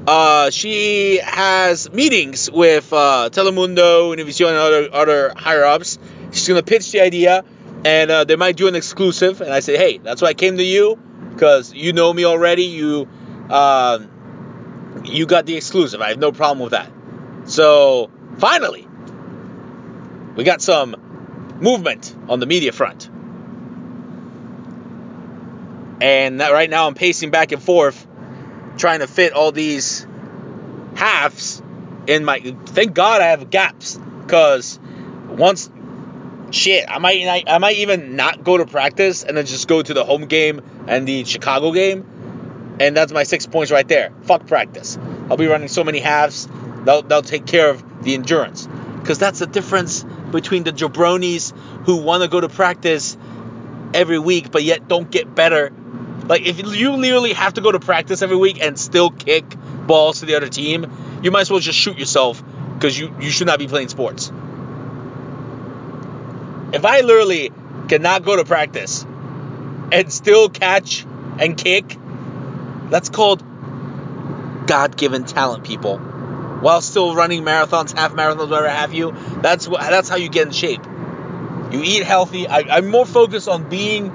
uh, 0.08 0.50
she 0.50 1.18
has 1.18 1.92
meetings 1.92 2.50
with 2.50 2.92
uh, 2.92 3.30
Telemundo, 3.32 4.12
and 4.12 4.22
Univision, 4.22 4.48
and 4.48 4.58
other 4.58 4.90
other 4.92 5.34
higher 5.38 5.66
ups. 5.66 6.00
She's 6.32 6.48
gonna 6.48 6.64
pitch 6.64 6.92
the 6.92 7.02
idea, 7.02 7.46
and 7.86 8.10
uh, 8.10 8.24
they 8.24 8.38
might 8.38 8.56
do 8.58 8.68
an 8.68 8.76
exclusive. 8.76 9.42
And 9.42 9.54
I 9.54 9.60
said, 9.60 9.78
"Hey, 9.78 10.00
that's 10.00 10.24
why 10.24 10.30
I 10.30 10.34
came 10.34 10.58
to 10.58 10.64
you 10.64 10.98
because 11.38 11.72
you 11.74 11.94
know 11.94 12.12
me 12.12 12.26
already. 12.26 12.64
You 12.64 13.08
um, 13.50 14.10
you 15.06 15.28
got 15.28 15.46
the 15.46 15.56
exclusive. 15.56 16.02
I 16.02 16.10
have 16.10 16.20
no 16.20 16.32
problem 16.32 16.60
with 16.60 16.72
that." 16.72 16.92
So 17.46 18.10
finally, 18.40 18.88
we 20.36 20.44
got 20.44 20.62
some 20.62 21.56
movement 21.60 22.14
on 22.28 22.40
the 22.40 22.46
media 22.46 22.72
front. 22.72 23.10
And 26.00 26.40
right 26.40 26.70
now 26.70 26.88
I'm 26.88 26.94
pacing 26.94 27.32
back 27.32 27.52
and 27.52 27.62
forth 27.62 28.06
trying 28.78 29.00
to 29.00 29.08
fit 29.08 29.34
all 29.34 29.52
these 29.52 30.06
halves 30.96 31.62
in 32.08 32.24
my 32.24 32.40
thank 32.68 32.94
God 32.94 33.22
I 33.22 33.28
have 33.28 33.50
gaps 33.50 34.00
cuz 34.28 34.80
once 35.28 35.70
shit, 36.52 36.86
I 36.88 37.00
might 37.00 37.44
I 37.48 37.58
might 37.58 37.78
even 37.78 38.16
not 38.16 38.44
go 38.44 38.58
to 38.58 38.66
practice 38.66 39.24
and 39.24 39.38
then 39.38 39.46
just 39.46 39.68
go 39.68 39.82
to 39.82 39.94
the 39.94 40.04
home 40.04 40.26
game 40.26 40.62
and 40.88 41.08
the 41.08 41.26
Chicago 41.26 41.72
game. 41.72 42.78
And 42.80 42.96
that's 42.96 43.12
my 43.12 43.24
6 43.24 43.48
points 43.48 43.72
right 43.72 43.88
there. 43.88 44.12
Fuck 44.24 44.46
practice. 44.48 44.98
I'll 45.30 45.38
be 45.38 45.48
running 45.48 45.68
so 45.68 45.84
many 45.84 46.00
halves. 46.00 46.48
They'll 46.86 47.02
they'll 47.02 47.22
take 47.22 47.46
care 47.46 47.70
of 47.70 48.04
the 48.04 48.14
endurance. 48.14 48.68
Cuz 49.06 49.18
that's 49.18 49.40
the 49.40 49.48
difference 49.48 50.06
between 50.32 50.64
the 50.64 50.72
jabronis 50.72 51.54
who 51.86 51.98
want 51.98 52.24
to 52.24 52.30
go 52.30 52.42
to 52.42 52.50
practice 52.50 53.18
every 53.94 54.20
week 54.20 54.52
but 54.52 54.64
yet 54.64 54.88
don't 54.88 55.10
get 55.10 55.34
better. 55.34 55.72
Like 56.28 56.46
if 56.46 56.60
you 56.60 56.92
literally 56.92 57.34
have 57.34 57.54
to 57.56 57.62
go 57.62 57.72
to 57.72 57.80
practice 57.80 58.22
every 58.22 58.38
week 58.38 58.62
and 58.62 58.78
still 58.78 59.10
kick 59.10 59.46
balls 59.88 60.20
to 60.20 60.26
the 60.26 60.36
other 60.36 60.50
team, 60.50 61.20
you 61.24 61.32
might 61.32 61.42
as 61.42 61.52
well 61.52 61.60
just 61.60 61.80
shoot 61.80 61.98
yourself 61.98 62.44
because 62.74 63.00
you, 63.00 63.16
you 63.22 63.32
should 63.32 63.48
not 63.48 63.60
be 63.60 63.68
playing 63.68 63.88
sports. 63.88 64.32
If 66.74 66.86
I 66.86 67.02
literally 67.02 67.52
cannot 67.88 68.24
go 68.24 68.36
to 68.36 68.46
practice 68.46 69.06
and 69.92 70.12
still 70.12 70.50
catch 70.50 71.06
and 71.40 71.58
kick, 71.58 71.98
that's 72.90 73.10
called 73.10 73.44
God 74.68 74.98
given 74.98 75.24
talent, 75.24 75.64
people 75.64 76.02
while 76.62 76.82
still 76.82 77.16
running 77.16 77.44
marathons, 77.44 77.96
half 77.96 78.14
marathons, 78.14 78.50
whatever 78.50 78.70
have 78.70 78.94
you. 78.94 79.16
That's 79.42 79.68
what 79.68 79.82
that's 79.82 80.10
how 80.10 80.16
you 80.16 80.30
get 80.30 80.48
in 80.48 80.54
shape. 80.54 80.82
You 81.72 81.82
eat 81.84 82.04
healthy. 82.04 82.48
I, 82.48 82.78
am 82.78 82.90
more 82.90 83.06
focused 83.06 83.48
on 83.48 83.70
being 83.70 84.12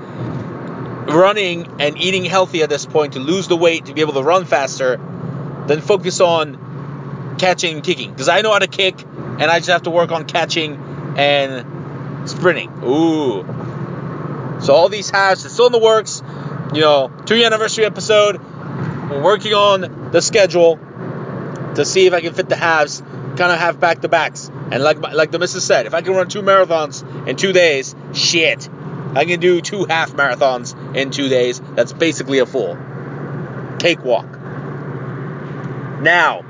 running 1.07 1.81
and 1.81 1.99
eating 1.99 2.25
healthy 2.25 2.63
at 2.63 2.71
this 2.71 2.87
point 2.87 3.15
to 3.15 3.21
lose 3.21 3.49
the 3.49 3.57
weight 3.57 3.87
to 3.87 3.95
be 3.95 4.01
able 4.01 4.15
to 4.15 4.23
run 4.23 4.45
faster 4.45 4.97
than 5.67 5.81
focus 5.81 6.21
on 6.21 7.37
catching 7.39 7.77
and 7.77 7.85
kicking. 7.85 8.11
Because 8.11 8.29
I 8.29 8.41
know 8.41 8.53
how 8.53 8.59
to 8.59 8.69
kick 8.69 9.01
and 9.03 9.43
I 9.43 9.59
just 9.59 9.69
have 9.69 9.83
to 9.83 9.91
work 9.91 10.11
on 10.11 10.25
catching 10.25 10.77
and 11.17 11.82
sprinting. 12.33 12.71
Ooh. 12.85 13.45
So 14.61 14.75
all 14.75 14.89
these 14.89 15.11
halves, 15.11 15.45
it's 15.45 15.55
still 15.55 15.67
in 15.67 15.73
the 15.73 15.79
works. 15.79 16.23
You 16.75 16.81
know, 16.81 17.13
two 17.27 17.37
year 17.37 17.47
anniversary 17.47 17.85
episode. 17.85 18.41
We're 19.11 19.23
working 19.23 19.55
on 19.55 20.11
the 20.13 20.23
schedule 20.23 20.79
to 21.75 21.85
see 21.85 22.07
if 22.07 22.13
I 22.13 22.21
can 22.21 22.33
fit 22.33 22.49
the 22.49 22.57
halves, 22.57 23.01
kind 23.01 23.53
of 23.53 23.59
have 23.59 23.81
back 23.81 24.01
to 24.03 24.09
backs. 24.09 24.51
And 24.71 24.83
like 24.83 25.01
like 25.01 25.31
the 25.31 25.39
missus 25.39 25.65
said, 25.65 25.87
if 25.87 25.95
I 25.95 26.01
can 26.01 26.15
run 26.15 26.29
two 26.29 26.43
marathons 26.43 27.27
in 27.29 27.37
two 27.37 27.53
days, 27.53 27.95
shit, 28.15 28.69
I 29.15 29.25
can 29.25 29.41
do 29.41 29.61
two 29.61 29.85
half 29.85 30.13
marathons 30.13 30.97
in 30.97 31.11
two 31.11 31.29
days. 31.29 31.61
That's 31.75 31.93
basically 31.93 32.39
a 32.39 32.47
full 32.47 32.79
cakewalk. 33.79 34.31
Now, 36.01 36.43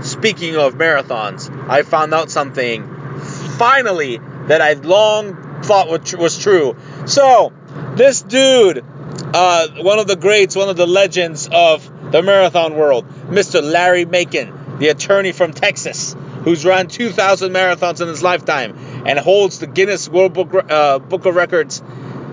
speaking 0.00 0.56
of 0.56 0.74
marathons, 0.74 1.68
I 1.68 1.82
found 1.82 2.12
out 2.14 2.30
something 2.30 2.97
finally 3.58 4.18
that 4.46 4.60
I've 4.60 4.84
long 4.84 5.62
thought 5.62 5.88
was 5.88 6.38
true. 6.38 6.76
So, 7.06 7.52
this 7.94 8.22
dude, 8.22 8.84
uh, 9.34 9.68
one 9.82 9.98
of 9.98 10.06
the 10.06 10.16
greats, 10.16 10.56
one 10.56 10.68
of 10.68 10.76
the 10.76 10.86
legends 10.86 11.48
of 11.52 12.12
the 12.12 12.22
marathon 12.22 12.76
world, 12.76 13.06
Mr. 13.28 13.62
Larry 13.62 14.04
Macon, 14.04 14.78
the 14.78 14.88
attorney 14.88 15.32
from 15.32 15.52
Texas, 15.52 16.16
who's 16.44 16.64
run 16.64 16.86
2,000 16.86 17.52
marathons 17.52 18.00
in 18.00 18.08
his 18.08 18.22
lifetime 18.22 19.04
and 19.06 19.18
holds 19.18 19.58
the 19.58 19.66
Guinness 19.66 20.08
World 20.08 20.32
Book, 20.32 20.66
uh, 20.70 20.98
Book 20.98 21.26
of 21.26 21.34
Records 21.34 21.82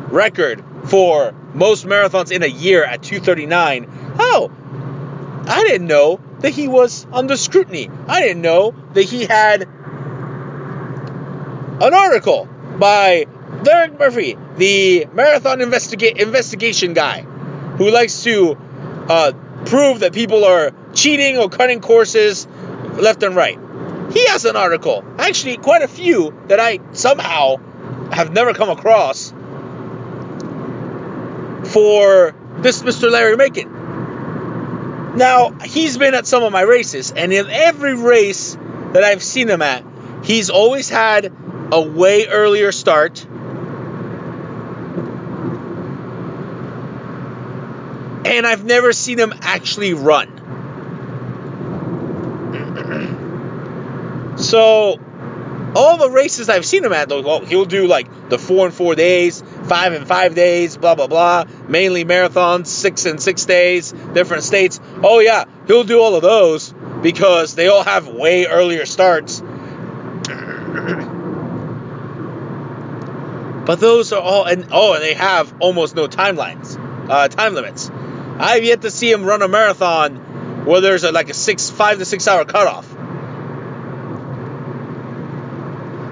record 0.10 0.64
for 0.86 1.34
most 1.54 1.86
marathons 1.86 2.32
in 2.32 2.44
a 2.44 2.48
year 2.48 2.84
at 2.84 3.02
239. 3.02 4.16
Oh, 4.20 4.52
I 5.48 5.64
didn't 5.64 5.88
know 5.88 6.20
that 6.40 6.52
he 6.52 6.68
was 6.68 7.06
under 7.12 7.36
scrutiny. 7.38 7.90
I 8.08 8.22
didn't 8.22 8.42
know 8.42 8.76
that 8.94 9.04
he 9.04 9.26
had 9.26 9.68
an 11.82 11.94
article 11.94 12.48
by 12.80 13.26
Derek 13.64 14.00
Murphy, 14.00 14.38
the 14.58 15.08
marathon 15.14 15.60
investiga- 15.60 16.18
investigation 16.18 16.94
guy, 16.94 17.22
who 17.22 17.90
likes 17.90 18.24
to 18.24 18.58
uh, 19.10 19.34
prove 19.66 20.00
that 20.00 20.14
people 20.14 20.46
are 20.46 20.72
cheating 20.94 21.38
or 21.38 21.50
cutting 21.50 21.82
courses 21.82 22.48
left 22.94 23.24
and 23.24 23.36
right. 23.36 23.60
He 24.14 24.26
has 24.28 24.46
an 24.46 24.56
article, 24.56 25.04
actually, 25.18 25.58
quite 25.58 25.82
a 25.82 25.88
few 25.88 26.34
that 26.48 26.60
I 26.60 26.80
somehow 26.94 27.58
have 28.12 28.32
never 28.32 28.54
come 28.54 28.70
across 28.70 29.32
for 31.74 32.36
this 32.60 32.82
Mr. 32.84 33.12
Larry 33.12 33.36
Macon. 33.36 35.18
Now, 35.18 35.52
he's 35.52 35.98
been 35.98 36.14
at 36.14 36.28
some 36.28 36.44
of 36.44 36.52
my 36.52 36.62
races, 36.62 37.12
and 37.12 37.34
in 37.34 37.50
every 37.50 37.96
race 37.96 38.58
that 38.94 39.04
I've 39.04 39.24
seen 39.24 39.50
him 39.50 39.62
at, 39.62 39.84
he's 40.24 40.50
always 40.50 40.90
had 40.90 41.34
a 41.72 41.82
way 41.82 42.28
earlier 42.28 42.72
start. 42.72 43.26
And 48.26 48.48
I've 48.48 48.66
never 48.66 48.92
seen 48.94 49.20
him 49.20 49.34
actually 49.42 49.94
run. 49.94 50.42
So 54.38 55.00
all 55.76 55.98
the 55.98 56.10
races 56.10 56.50
I've 56.50 56.66
seen 56.66 56.84
him 56.84 56.94
at, 56.94 57.10
though, 57.10 57.40
he'll 57.42 57.66
do 57.66 57.88
like 57.88 58.30
the 58.30 58.38
four 58.40 58.66
and 58.66 58.74
four 58.76 58.96
days, 58.96 59.44
five 59.64 59.94
and 59.94 60.08
five 60.08 60.36
days, 60.36 60.78
blah 60.78 60.96
blah 60.96 61.08
blah. 61.08 61.46
Mainly 61.68 62.06
marathons, 62.06 62.68
six 62.68 63.06
and 63.06 63.22
six 63.22 63.46
days, 63.46 63.92
different 63.92 64.44
states. 64.44 64.80
Oh 65.04 65.20
yeah, 65.20 65.46
he'll 65.68 65.84
do 65.84 66.02
all 66.02 66.16
of 66.16 66.22
those 66.22 66.74
because 67.02 67.56
they 67.56 67.68
all 67.68 67.84
have 67.84 68.08
way 68.08 68.46
earlier 68.46 68.86
starts. 68.86 69.42
but 73.66 73.80
those 73.80 74.14
are 74.14 74.22
all, 74.22 74.46
and 74.46 74.68
oh, 74.72 74.94
and 74.94 75.04
they 75.04 75.14
have 75.16 75.54
almost 75.60 75.96
no 75.96 76.08
timelines, 76.08 76.78
uh, 77.10 77.28
time 77.28 77.56
limits. 77.56 77.90
I've 78.38 78.64
yet 78.64 78.82
to 78.82 78.92
see 78.92 79.12
him 79.12 79.24
run 79.24 79.42
a 79.42 79.48
marathon 79.48 80.66
where 80.66 80.82
there's 80.82 81.04
a, 81.04 81.12
like 81.12 81.30
a 81.30 81.34
six, 81.34 81.70
five 81.70 82.00
to 82.00 82.06
six 82.06 82.28
hour 82.28 82.46
cutoff. 82.46 82.86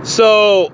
So 0.08 0.72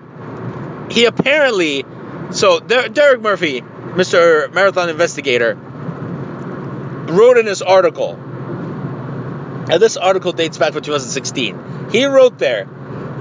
he 0.90 1.06
apparently, 1.06 1.86
so 2.32 2.60
Derek 2.60 3.22
Murphy, 3.22 3.62
Mr. 3.62 4.52
Marathon 4.54 4.90
Investigator, 4.90 5.56
wrote 5.56 7.38
in 7.38 7.46
this 7.46 7.62
article, 7.62 8.14
and 8.14 9.82
this 9.82 9.98
article 9.98 10.32
dates 10.32 10.58
back 10.58 10.74
from 10.74 10.82
2016. 10.82 11.90
He 11.92 12.06
wrote 12.06 12.38
there 12.38 12.68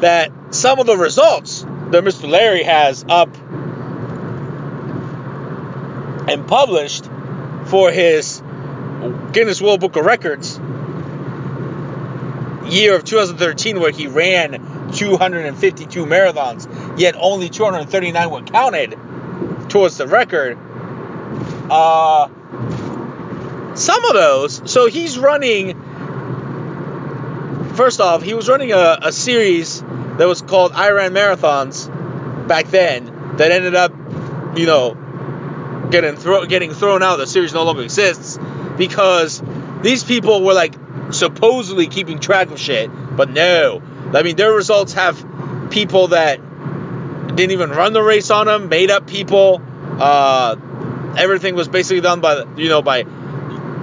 that 0.00 0.30
some 0.50 0.78
of 0.78 0.86
the 0.86 0.96
results 0.96 1.62
that 1.62 2.04
Mr. 2.04 2.28
Larry 2.28 2.62
has 2.62 3.04
up 3.08 3.34
and 6.28 6.46
published 6.46 7.08
for 7.66 7.90
his 7.90 8.42
Guinness 9.32 9.60
World 9.60 9.80
Book 9.80 9.96
of 9.96 10.04
Records 10.04 10.58
year 12.70 12.94
of 12.94 13.04
2013 13.04 13.80
where 13.80 13.90
he 13.90 14.06
ran 14.06 14.92
252 14.92 16.06
marathons, 16.06 16.98
yet 16.98 17.14
only 17.18 17.48
239 17.48 18.30
were 18.30 18.42
counted 18.42 18.98
towards 19.68 19.96
the 19.96 20.06
record. 20.06 20.58
Uh, 21.70 22.28
some 23.74 24.04
of 24.04 24.12
those, 24.12 24.70
so 24.70 24.86
he's 24.86 25.18
running. 25.18 25.84
First 27.74 28.00
off, 28.00 28.22
he 28.22 28.34
was 28.34 28.48
running 28.48 28.72
a, 28.72 28.98
a 29.02 29.12
series 29.12 29.82
that 29.82 30.26
was 30.26 30.42
called 30.42 30.72
Iron 30.72 31.12
Marathons 31.12 31.86
back 32.48 32.66
then 32.66 33.36
that 33.36 33.52
ended 33.52 33.76
up, 33.76 33.92
you 34.56 34.66
know, 34.66 34.96
getting 35.90 36.16
throw, 36.16 36.44
getting 36.46 36.72
thrown 36.72 37.02
out. 37.02 37.16
The 37.16 37.26
series 37.26 37.54
no 37.54 37.64
longer 37.64 37.82
exists 37.82 38.38
because 38.76 39.42
these 39.82 40.04
people 40.04 40.42
were 40.42 40.54
like 40.54 40.74
supposedly 41.10 41.86
keeping 41.86 42.18
track 42.18 42.50
of 42.50 42.58
shit, 42.58 42.90
but 43.16 43.30
no. 43.30 43.82
I 44.14 44.22
mean, 44.22 44.36
their 44.36 44.52
results 44.52 44.94
have 44.94 45.24
people 45.70 46.08
that 46.08 46.40
didn't 47.34 47.52
even 47.52 47.70
run 47.70 47.92
the 47.92 48.02
race 48.02 48.30
on 48.30 48.46
them, 48.46 48.68
made 48.68 48.90
up 48.90 49.06
people. 49.06 49.62
Uh, 49.98 50.56
everything 51.16 51.54
was 51.54 51.68
basically 51.68 52.00
done 52.00 52.20
by 52.20 52.44
you 52.56 52.68
know 52.68 52.82
by 52.82 53.04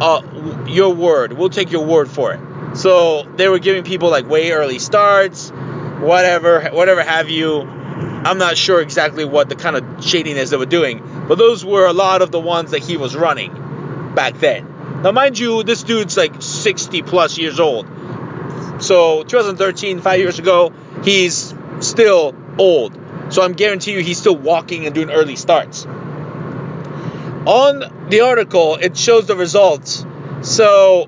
uh, 0.01 0.65
your 0.67 0.93
word. 0.93 1.33
We'll 1.33 1.49
take 1.49 1.71
your 1.71 1.85
word 1.85 2.09
for 2.09 2.33
it. 2.33 2.39
So 2.77 3.23
they 3.23 3.47
were 3.47 3.59
giving 3.59 3.83
people 3.83 4.09
like 4.09 4.27
way 4.27 4.51
early 4.51 4.79
starts, 4.79 5.49
whatever, 5.49 6.69
whatever 6.71 7.03
have 7.03 7.29
you. 7.29 7.61
I'm 8.25 8.39
not 8.39 8.57
sure 8.57 8.81
exactly 8.81 9.23
what 9.23 9.49
the 9.49 9.55
kind 9.55 9.75
of 9.75 9.83
shading 10.03 10.33
shadiness 10.33 10.49
they 10.49 10.57
were 10.57 10.65
doing, 10.65 11.27
but 11.27 11.37
those 11.37 11.63
were 11.63 11.85
a 11.85 11.93
lot 11.93 12.23
of 12.23 12.31
the 12.31 12.39
ones 12.39 12.71
that 12.71 12.83
he 12.83 12.97
was 12.97 13.15
running 13.15 13.53
back 14.15 14.39
then. 14.39 15.03
Now, 15.03 15.11
mind 15.11 15.37
you, 15.37 15.61
this 15.61 15.83
dude's 15.83 16.17
like 16.17 16.41
60 16.41 17.03
plus 17.03 17.37
years 17.37 17.59
old. 17.59 17.85
So 18.79 19.21
2013, 19.21 20.01
five 20.01 20.19
years 20.19 20.39
ago, 20.39 20.73
he's 21.03 21.53
still 21.81 22.35
old. 22.57 22.97
So 23.29 23.43
I'm 23.43 23.53
guarantee 23.53 23.91
you 23.91 23.99
he's 23.99 24.17
still 24.17 24.35
walking 24.35 24.87
and 24.87 24.95
doing 24.95 25.11
early 25.11 25.35
starts. 25.35 25.85
On 25.85 27.83
the 28.09 28.21
article, 28.21 28.75
it 28.75 28.97
shows 28.97 29.27
the 29.27 29.35
results. 29.35 30.03
So, 30.41 31.07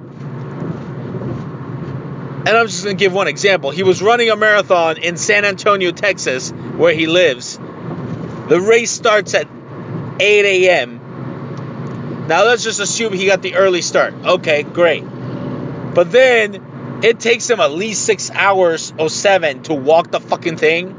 and 2.58 2.64
I'm 2.64 2.68
just 2.70 2.84
going 2.84 2.98
to 2.98 3.00
give 3.00 3.14
one 3.14 3.28
example. 3.28 3.70
He 3.70 3.84
was 3.84 4.02
running 4.02 4.32
a 4.32 4.36
marathon 4.36 4.98
in 4.98 5.16
San 5.18 5.46
Antonio, 5.46 5.92
Texas, 5.92 6.50
where 6.52 6.92
he 6.92 7.06
lives. 7.06 7.58
The 7.58 8.60
race 8.60 8.90
starts 8.90 9.36
at 9.36 9.48
8 10.20 10.66
a.m. 10.66 12.26
Now 12.28 12.46
let's 12.46 12.64
just 12.64 12.80
assume 12.80 13.14
he 13.14 13.28
got 13.28 13.44
the 13.44 13.56
early 13.56 13.84
start. 13.84 14.14
Okay, 14.14 14.64
great. 14.64 15.02
But 15.02 16.12
then 16.12 17.00
it 17.04 17.20
takes 17.20 17.48
him 17.48 17.60
at 17.60 17.72
least 17.72 18.04
six 18.06 18.32
hours 18.32 18.92
or 18.98 19.10
seven 19.10 19.62
to 19.64 19.76
walk 19.76 20.10
the 20.10 20.20
fucking 20.20 20.58
thing. 20.58 20.96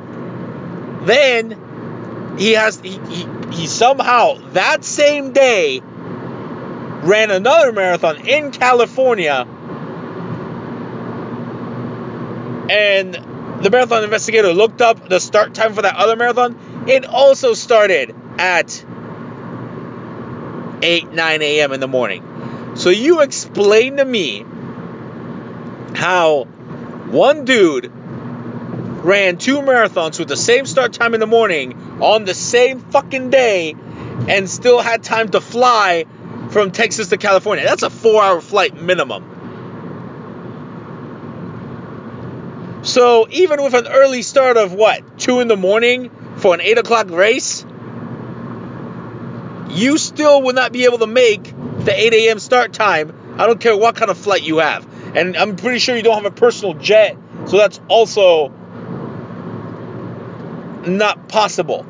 Then 1.07 2.37
he 2.39 2.53
has 2.53 2.79
he, 2.79 3.01
he, 3.09 3.27
he 3.53 3.67
somehow 3.67 4.35
that 4.53 4.85
same 4.85 5.33
day 5.33 5.81
ran 5.81 7.33
another 7.33 7.73
marathon 7.73 8.29
in 8.29 8.53
California. 8.53 9.47
And 12.69 13.15
the 13.63 13.71
marathon 13.71 14.05
investigator 14.05 14.53
looked 14.53 14.81
up 14.81 15.09
the 15.09 15.19
start 15.21 15.55
time 15.55 15.75
for 15.75 15.83
that 15.83 15.97
other 15.97 16.17
marathon. 16.17 16.85
It 16.87 17.05
also 17.05 17.55
started 17.55 18.15
at 18.39 18.85
8, 20.83 21.13
9 21.13 21.43
a.m. 21.43 21.73
in 21.73 21.81
the 21.81 21.89
morning. 21.89 22.75
So 22.77 22.91
you 22.91 23.23
explain 23.23 23.97
to 23.97 24.05
me 24.05 24.45
how 25.95 26.45
one 26.45 27.45
dude 27.45 27.91
ran 29.05 29.39
two 29.39 29.61
marathons 29.61 30.19
with 30.19 30.29
the 30.29 30.37
same 30.37 30.67
start 30.67 30.93
time 30.93 31.15
in 31.15 31.21
the 31.21 31.27
morning 31.27 32.01
on 32.01 32.25
the 32.25 32.35
same 32.35 32.81
fucking 32.81 33.31
day 33.31 33.75
and 34.29 34.49
still 34.49 34.81
had 34.81 35.03
time 35.03 35.31
to 35.31 35.41
fly 35.41 36.05
from 36.51 36.71
Texas 36.71 37.09
to 37.09 37.17
California. 37.17 37.65
That's 37.65 37.83
a 37.83 37.91
four 37.91 38.23
hour 38.23 38.41
flight 38.41 38.81
minimum. 38.81 39.28
So 42.89 43.29
even 43.31 43.63
with 43.63 43.75
an 43.75 43.87
early 43.87 44.23
start 44.23 44.57
of 44.57 44.73
what, 44.73 45.19
two 45.19 45.41
in 45.41 45.49
the 45.49 45.59
morning 45.59 46.11
for 46.37 46.55
an 46.55 46.63
eight 46.63 46.79
o'clock 46.79 47.11
race, 47.11 47.63
you 49.69 49.99
still 49.99 50.41
will 50.41 50.55
not 50.55 50.73
be 50.73 50.87
able 50.87 50.97
to 51.01 51.07
make 51.07 51.45
the 51.85 51.93
8 51.95 52.15
a.m. 52.15 52.39
start 52.39 52.73
time. 52.73 53.13
I 53.37 53.47
don't 53.47 53.61
care 53.61 53.77
what 53.77 53.95
kind 53.95 54.11
of 54.11 54.17
flight 54.17 54.43
you 54.43 54.59
have. 54.59 54.89
And 55.15 55.37
I'm 55.37 55.57
pretty 55.57 55.81
sure 55.81 55.97
you 55.97 56.03
don't 56.03 56.15
have 56.15 56.25
a 56.25 56.35
personal 56.35 56.73
jet, 56.73 57.15
so 57.45 57.59
that's 57.59 57.79
also 57.89 58.49
not 60.87 61.29
possible. 61.29 61.85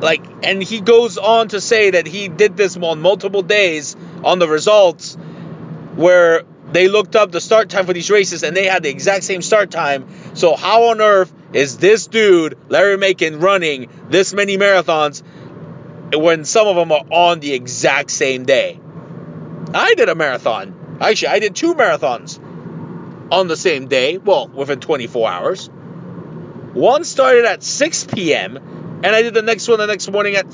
Like, 0.00 0.24
and 0.44 0.62
he 0.62 0.80
goes 0.80 1.18
on 1.18 1.48
to 1.48 1.60
say 1.60 1.90
that 1.90 2.06
he 2.06 2.28
did 2.28 2.56
this 2.56 2.76
on 2.76 3.00
multiple 3.00 3.42
days 3.42 3.96
on 4.22 4.38
the 4.38 4.46
results 4.46 5.16
where 5.96 6.44
they 6.72 6.88
looked 6.88 7.16
up 7.16 7.30
the 7.30 7.40
start 7.40 7.68
time 7.68 7.86
for 7.86 7.92
these 7.92 8.10
races 8.10 8.42
and 8.42 8.56
they 8.56 8.66
had 8.66 8.82
the 8.82 8.88
exact 8.88 9.24
same 9.24 9.42
start 9.42 9.70
time. 9.70 10.08
So, 10.34 10.56
how 10.56 10.84
on 10.84 11.00
earth 11.00 11.32
is 11.52 11.76
this 11.78 12.06
dude, 12.06 12.58
Larry 12.68 12.96
Macon, 12.96 13.40
running 13.40 13.88
this 14.08 14.32
many 14.32 14.56
marathons 14.56 15.22
when 16.14 16.44
some 16.44 16.66
of 16.66 16.76
them 16.76 16.92
are 16.92 17.04
on 17.10 17.40
the 17.40 17.52
exact 17.52 18.10
same 18.10 18.44
day? 18.44 18.80
I 19.74 19.94
did 19.94 20.08
a 20.08 20.14
marathon. 20.14 20.98
Actually, 21.00 21.28
I 21.28 21.38
did 21.38 21.54
two 21.54 21.74
marathons 21.74 22.40
on 23.30 23.48
the 23.48 23.56
same 23.56 23.88
day, 23.88 24.18
well, 24.18 24.48
within 24.48 24.80
24 24.80 25.30
hours. 25.30 25.70
One 26.74 27.04
started 27.04 27.44
at 27.44 27.62
6 27.62 28.04
p.m. 28.04 28.56
and 28.56 29.06
I 29.06 29.22
did 29.22 29.34
the 29.34 29.42
next 29.42 29.68
one 29.68 29.78
the 29.78 29.86
next 29.86 30.10
morning 30.10 30.36
at, 30.36 30.46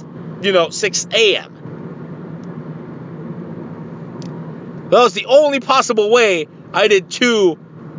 you 0.42 0.52
know, 0.52 0.70
6 0.70 1.06
a.m. 1.12 1.57
That 4.90 5.00
was 5.00 5.12
the 5.12 5.26
only 5.26 5.60
possible 5.60 6.10
way 6.10 6.48
I 6.72 6.88
did 6.88 7.10
two 7.10 7.58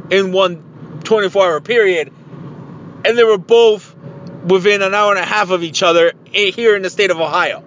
in 0.09 0.31
one 0.31 1.01
24 1.03 1.45
hour 1.45 1.61
period. 1.61 2.11
And 3.05 3.17
they 3.17 3.23
were 3.23 3.37
both 3.37 3.95
within 4.45 4.81
an 4.81 4.93
hour 4.93 5.11
and 5.11 5.19
a 5.19 5.25
half 5.25 5.51
of 5.51 5.63
each 5.63 5.83
other 5.83 6.13
eh, 6.33 6.51
here 6.51 6.75
in 6.75 6.81
the 6.81 6.89
state 6.89 7.11
of 7.11 7.19
Ohio. 7.19 7.63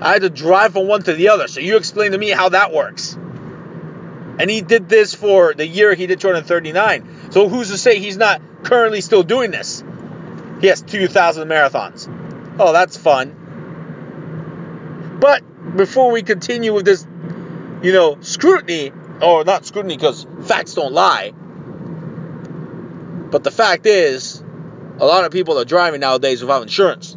I 0.00 0.14
had 0.14 0.22
to 0.22 0.30
drive 0.30 0.72
from 0.72 0.88
one 0.88 1.02
to 1.02 1.12
the 1.12 1.28
other. 1.28 1.46
So 1.46 1.60
you 1.60 1.76
explain 1.76 2.12
to 2.12 2.18
me 2.18 2.30
how 2.30 2.48
that 2.48 2.72
works. 2.72 3.14
And 3.14 4.50
he 4.50 4.62
did 4.62 4.88
this 4.88 5.14
for 5.14 5.52
the 5.54 5.66
year 5.66 5.94
he 5.94 6.06
did 6.06 6.20
239. 6.20 7.30
So 7.30 7.48
who's 7.48 7.70
to 7.70 7.78
say 7.78 7.98
he's 7.98 8.16
not 8.16 8.40
currently 8.62 9.02
still 9.02 9.22
doing 9.22 9.50
this? 9.50 9.84
He 10.62 10.68
has 10.68 10.80
2,000 10.80 11.46
marathons. 11.48 12.29
Oh, 12.58 12.72
that's 12.72 12.96
fun. 12.96 13.36
But 15.20 15.76
before 15.76 16.10
we 16.10 16.22
continue 16.22 16.72
with 16.74 16.84
this, 16.84 17.06
you 17.82 17.92
know, 17.92 18.18
scrutiny, 18.20 18.92
or 19.22 19.44
not 19.44 19.66
scrutiny 19.66 19.96
because 19.96 20.26
facts 20.44 20.74
don't 20.74 20.92
lie, 20.92 21.32
but 23.30 23.44
the 23.44 23.50
fact 23.50 23.86
is, 23.86 24.42
a 24.98 25.06
lot 25.06 25.24
of 25.24 25.32
people 25.32 25.58
are 25.58 25.64
driving 25.64 26.00
nowadays 26.00 26.40
without 26.42 26.62
insurance. 26.62 27.16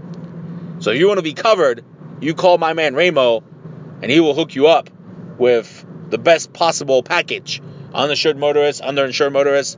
So 0.79 0.91
if 0.91 0.99
you 0.99 1.07
want 1.07 1.17
to 1.17 1.23
be 1.23 1.33
covered, 1.33 1.83
you 2.21 2.33
call 2.33 2.57
my 2.57 2.73
man 2.73 2.95
Ramo, 2.95 3.43
and 4.01 4.11
he 4.11 4.19
will 4.19 4.33
hook 4.33 4.55
you 4.55 4.67
up 4.67 4.89
with 5.37 5.85
the 6.09 6.17
best 6.17 6.53
possible 6.53 7.03
package. 7.03 7.61
Uninsured 7.93 8.37
motorist, 8.37 8.81
underinsured 8.81 9.31
motorist, 9.31 9.77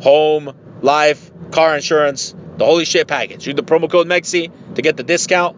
home, 0.00 0.54
life, 0.82 1.30
car 1.50 1.74
insurance, 1.74 2.34
the 2.56 2.64
holy 2.64 2.84
shit 2.84 3.08
package. 3.08 3.46
Use 3.46 3.56
the 3.56 3.62
promo 3.62 3.90
code 3.90 4.06
MEXI 4.06 4.50
to 4.76 4.82
get 4.82 4.96
the 4.96 5.02
discount. 5.02 5.56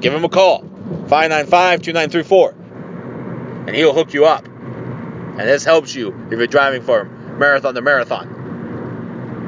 Give 0.00 0.12
him 0.12 0.24
a 0.24 0.28
call. 0.28 0.62
595-2934. 1.06 3.66
And 3.66 3.74
he'll 3.74 3.94
hook 3.94 4.12
you 4.12 4.26
up. 4.26 4.46
And 4.46 5.40
this 5.40 5.64
helps 5.64 5.94
you 5.94 6.14
if 6.30 6.38
you're 6.38 6.46
driving 6.46 6.82
for 6.82 7.04
Marathon 7.04 7.74
to 7.74 7.80
Marathon. 7.80 8.28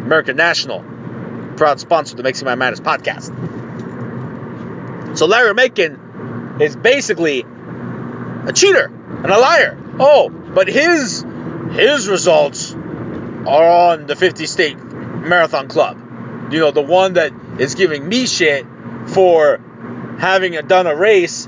American 0.06 0.36
National, 0.36 0.82
proud 1.56 1.80
sponsor 1.80 2.14
of 2.14 2.16
the 2.16 2.22
Mixing 2.22 2.46
My 2.46 2.54
Madness 2.54 2.80
podcast. 2.80 3.26
So 5.18 5.26
Larry 5.26 5.52
Macon 5.54 6.56
is 6.60 6.76
basically 6.76 7.44
a 8.46 8.52
cheater 8.52 8.86
and 8.86 9.26
a 9.26 9.38
liar. 9.38 9.76
Oh, 9.98 10.28
But 10.28 10.68
his 10.68 11.24
his 11.72 12.08
results 12.08 12.74
are 12.74 13.92
on 13.92 14.06
the 14.06 14.16
50 14.16 14.46
state 14.46 14.78
marathon 14.78 15.68
club. 15.68 15.98
You 16.52 16.60
know, 16.60 16.70
the 16.70 16.82
one 16.82 17.14
that 17.14 17.32
is 17.58 17.74
giving 17.74 18.08
me 18.08 18.26
shit 18.26 18.64
for 19.06 19.60
having 20.18 20.52
done 20.66 20.86
a 20.86 20.94
race 20.94 21.46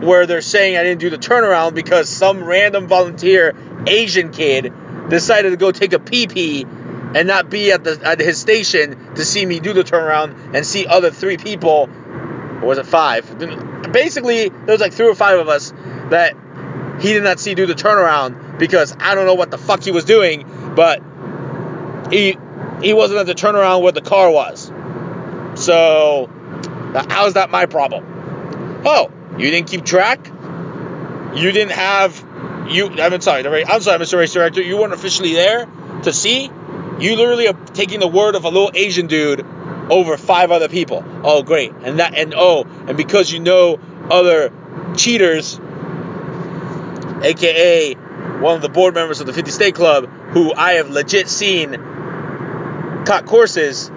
where 0.00 0.26
they're 0.26 0.40
saying 0.40 0.76
I 0.76 0.82
didn't 0.82 1.00
do 1.00 1.10
the 1.10 1.18
turnaround 1.18 1.74
because 1.74 2.08
some 2.08 2.42
random 2.42 2.86
volunteer 2.86 3.54
Asian 3.86 4.30
kid 4.30 4.72
decided 5.08 5.50
to 5.50 5.56
go 5.56 5.72
take 5.72 5.92
a 5.92 5.98
pee 5.98 6.26
pee 6.26 6.62
and 6.62 7.26
not 7.26 7.50
be 7.50 7.72
at 7.72 7.84
the 7.84 8.00
at 8.04 8.20
his 8.20 8.38
station 8.38 9.14
to 9.14 9.24
see 9.24 9.44
me 9.44 9.60
do 9.60 9.72
the 9.72 9.82
turnaround 9.82 10.54
and 10.54 10.64
see 10.64 10.86
other 10.86 11.10
three 11.10 11.36
people. 11.36 11.90
Or 12.62 12.66
was 12.66 12.78
it 12.78 12.86
five? 12.86 13.38
Basically 13.92 14.48
there 14.48 14.72
was 14.72 14.80
like 14.80 14.92
three 14.92 15.08
or 15.08 15.14
five 15.14 15.38
of 15.38 15.48
us 15.48 15.72
that 16.10 16.36
he 17.00 17.12
did 17.12 17.22
not 17.22 17.40
see 17.40 17.54
do 17.54 17.66
the 17.66 17.74
turnaround 17.74 18.58
because 18.58 18.94
I 18.98 19.14
don't 19.14 19.26
know 19.26 19.34
what 19.34 19.50
the 19.50 19.58
fuck 19.58 19.82
he 19.82 19.90
was 19.90 20.04
doing 20.04 20.44
but 20.74 21.02
he 22.10 22.36
he 22.82 22.92
wasn't 22.94 23.20
at 23.20 23.26
the 23.26 23.34
turnaround 23.34 23.82
where 23.82 23.92
the 23.92 24.00
car 24.00 24.30
was. 24.30 24.72
So 25.54 26.30
how's 26.94 27.34
that 27.34 27.50
my 27.50 27.66
problem 27.66 28.82
oh 28.84 29.10
you 29.38 29.50
didn't 29.50 29.68
keep 29.68 29.84
track 29.84 30.26
you 31.34 31.52
didn't 31.52 31.72
have 31.72 32.24
you 32.68 32.88
I'm 32.88 33.20
sorry 33.20 33.44
I'm 33.64 33.80
sorry 33.80 33.98
Mr. 33.98 34.18
Race 34.18 34.32
Director 34.32 34.62
you 34.62 34.76
weren't 34.76 34.92
officially 34.92 35.34
there 35.34 35.66
to 36.02 36.12
see 36.12 36.50
you 37.00 37.16
literally 37.16 37.48
are 37.48 37.54
taking 37.72 37.98
the 37.98 38.08
word 38.08 38.34
of 38.34 38.44
a 38.44 38.48
little 38.48 38.70
Asian 38.74 39.06
dude 39.06 39.44
over 39.90 40.16
five 40.16 40.50
other 40.50 40.68
people. 40.68 41.02
Oh, 41.24 41.42
great. 41.42 41.72
And 41.82 41.98
that, 41.98 42.14
and 42.14 42.34
oh, 42.36 42.64
and 42.86 42.96
because 42.96 43.32
you 43.32 43.40
know 43.40 43.80
other 44.10 44.52
cheaters, 44.96 45.58
aka 47.22 47.94
one 47.94 48.56
of 48.56 48.62
the 48.62 48.68
board 48.68 48.94
members 48.94 49.20
of 49.20 49.26
the 49.26 49.32
50 49.32 49.50
State 49.50 49.74
Club, 49.74 50.08
who 50.30 50.52
I 50.52 50.74
have 50.74 50.90
legit 50.90 51.28
seen 51.28 51.72
cut 53.04 53.24
courses. 53.26 53.90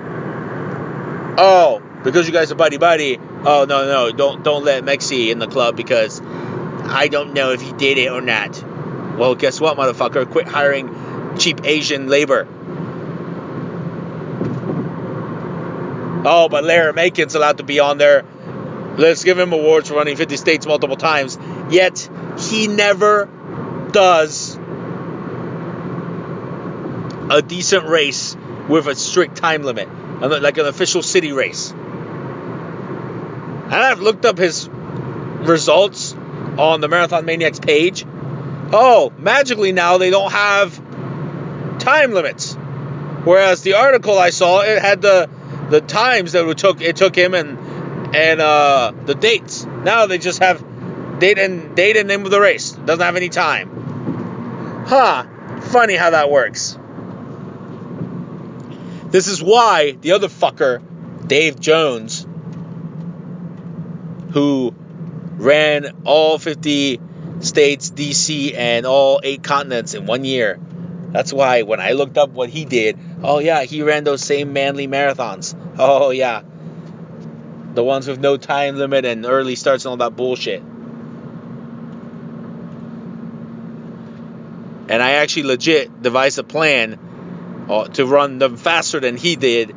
Oh, 1.36 1.83
because 2.04 2.28
you 2.28 2.34
guys 2.34 2.52
are 2.52 2.56
buddy 2.56 2.78
buddy. 2.78 3.18
Oh 3.46 3.66
no 3.68 3.86
no, 3.86 4.12
don't 4.12 4.44
don't 4.44 4.64
let 4.64 4.84
Mexi 4.84 5.30
in 5.30 5.40
the 5.40 5.48
club 5.48 5.76
because 5.76 6.22
I 6.22 7.08
don't 7.08 7.34
know 7.34 7.52
if 7.52 7.62
he 7.62 7.74
did 7.74 7.98
it 7.98 8.12
or 8.12 8.22
not. 8.22 8.62
Well, 9.18 9.36
guess 9.36 9.62
what, 9.62 9.78
motherfucker? 9.78 10.30
Quit 10.30 10.48
hiring 10.48 11.38
cheap 11.38 11.62
Asian 11.64 12.08
labor. 12.08 12.48
Oh, 16.26 16.48
but 16.50 16.64
Larry 16.64 16.94
Macon's 16.94 17.36
allowed 17.36 17.58
to 17.58 17.64
be 17.64 17.80
on 17.80 17.98
there. 17.98 18.24
Let's 18.98 19.24
give 19.24 19.38
him 19.38 19.52
awards 19.54 19.90
for 19.90 19.96
running 19.96 20.16
50 20.16 20.38
states 20.38 20.66
multiple 20.66 20.96
times. 20.96 21.38
Yet 21.70 22.10
he 22.40 22.68
never 22.68 23.30
does 23.92 24.58
a 27.30 27.42
decent 27.42 27.88
race 27.88 28.38
with 28.70 28.88
a 28.88 28.96
strict 28.96 29.36
time 29.38 29.64
limit, 29.64 29.90
like 30.22 30.58
an 30.58 30.66
official 30.66 31.02
city 31.02 31.32
race. 31.32 31.74
And 33.74 33.82
I've 33.82 34.02
looked 34.02 34.24
up 34.24 34.38
his 34.38 34.70
results 34.70 36.14
on 36.14 36.80
the 36.80 36.88
Marathon 36.88 37.26
Maniacs 37.26 37.60
page. 37.60 38.06
Oh, 38.72 39.12
magically 39.18 39.72
now 39.72 39.98
they 39.98 40.12
don't 40.12 40.32
have 40.32 40.78
time 41.80 42.14
limits. 42.14 42.54
Whereas 42.54 43.64
the 43.64 43.74
article 43.74 44.20
I 44.20 44.30
saw, 44.30 44.62
it 44.62 44.80
had 44.80 45.02
the 45.02 45.28
the 45.72 45.82
times 45.82 46.34
that 46.34 46.48
it 46.48 46.58
took 46.60 46.82
it 46.82 46.98
took 46.98 47.16
him 47.16 47.34
and 47.34 48.16
and 48.16 48.40
uh, 48.40 48.94
the 49.06 49.16
dates. 49.16 49.66
Now 49.66 50.06
they 50.06 50.20
just 50.20 50.38
have 50.38 50.64
date 51.18 51.40
and 51.40 51.76
date 51.76 51.98
and 51.98 52.08
name 52.08 52.26
of 52.26 52.30
the 52.32 52.40
race. 52.40 52.74
Doesn't 52.74 53.04
have 53.04 53.16
any 53.16 53.30
time. 53.30 54.86
Huh. 54.88 55.26
Funny 55.62 55.96
how 55.96 56.12
that 56.12 56.30
works. 56.30 56.78
This 59.06 59.26
is 59.26 59.42
why 59.42 59.98
the 60.00 60.12
other 60.12 60.28
fucker, 60.28 60.80
Dave 61.26 61.60
Jones, 61.60 62.28
who 64.34 64.74
ran 65.38 66.02
all 66.06 66.38
50 66.38 67.00
states, 67.40 67.92
DC, 67.92 68.56
and 68.56 68.86
all 68.86 69.22
eight 69.24 69.44
continents 69.44 69.94
in 69.94 70.06
one 70.06 70.26
year. 70.26 70.60
That's 71.12 71.32
why 71.32 71.62
when 71.62 71.80
I 71.80 71.92
looked 71.92 72.18
up 72.18 72.32
what 72.32 72.50
he 72.50 72.66
did, 72.66 72.98
oh 73.22 73.40
yeah, 73.40 73.64
he 73.64 73.84
ran 73.84 74.04
those 74.04 74.24
same 74.24 74.54
Mainly 74.54 74.88
Marathons. 74.88 75.56
Oh 75.76 76.12
yeah. 76.12 76.44
The 77.74 77.84
ones 77.84 78.08
with 78.08 78.20
no 78.20 78.38
time 78.38 78.78
limit 78.78 79.06
and 79.06 79.26
early 79.26 79.56
starts 79.56 79.86
and 79.86 79.90
all 79.90 79.98
that 79.98 80.16
bullshit. 80.16 80.62
And 84.90 85.02
I 85.02 85.14
actually 85.14 85.44
legit 85.44 86.04
devised 86.04 86.38
a 86.38 86.44
plan 86.44 87.66
uh, 87.68 87.86
to 87.86 88.06
run 88.06 88.38
them 88.38 88.58
faster 88.58 89.00
than 89.00 89.18
he 89.18 89.36
did 89.36 89.76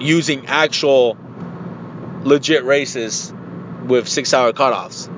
using 0.00 0.46
actual 0.46 1.16
legit 2.24 2.64
races 2.64 3.32
with 3.88 4.08
six 4.08 4.32
hour 4.34 4.52
cutoffs. 4.52 5.08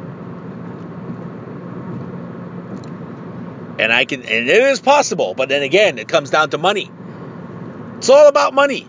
And 3.81 3.93
I 3.93 4.05
can, 4.05 4.23
and 4.23 4.49
it 4.49 4.62
is 4.62 4.81
possible, 4.81 5.35
but 5.35 5.49
then 5.49 5.62
again, 5.62 5.99
it 5.99 6.09
comes 6.09 6.31
down 6.31 6.51
to 6.51 6.59
money. 6.59 6.91
It's 7.99 8.09
all 8.09 8.29
about 8.29 8.55
money. 8.55 8.89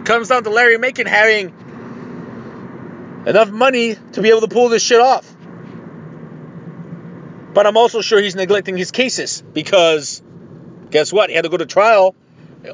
It 0.00 0.06
comes 0.06 0.28
down 0.28 0.44
to 0.44 0.50
Larry 0.50 0.78
Macon 0.78 1.06
having 1.06 1.52
enough 3.26 3.50
money 3.50 3.96
to 4.12 4.22
be 4.22 4.30
able 4.30 4.40
to 4.40 4.48
pull 4.48 4.68
this 4.70 4.82
shit 4.82 5.00
off. 5.00 5.30
But 7.52 7.66
I'm 7.66 7.76
also 7.76 8.00
sure 8.00 8.20
he's 8.20 8.36
neglecting 8.36 8.76
his 8.76 8.90
cases 8.90 9.42
because 9.42 10.22
guess 10.90 11.12
what? 11.12 11.30
He 11.30 11.36
had 11.36 11.42
to 11.42 11.50
go 11.50 11.56
to 11.56 11.66
trial 11.66 12.14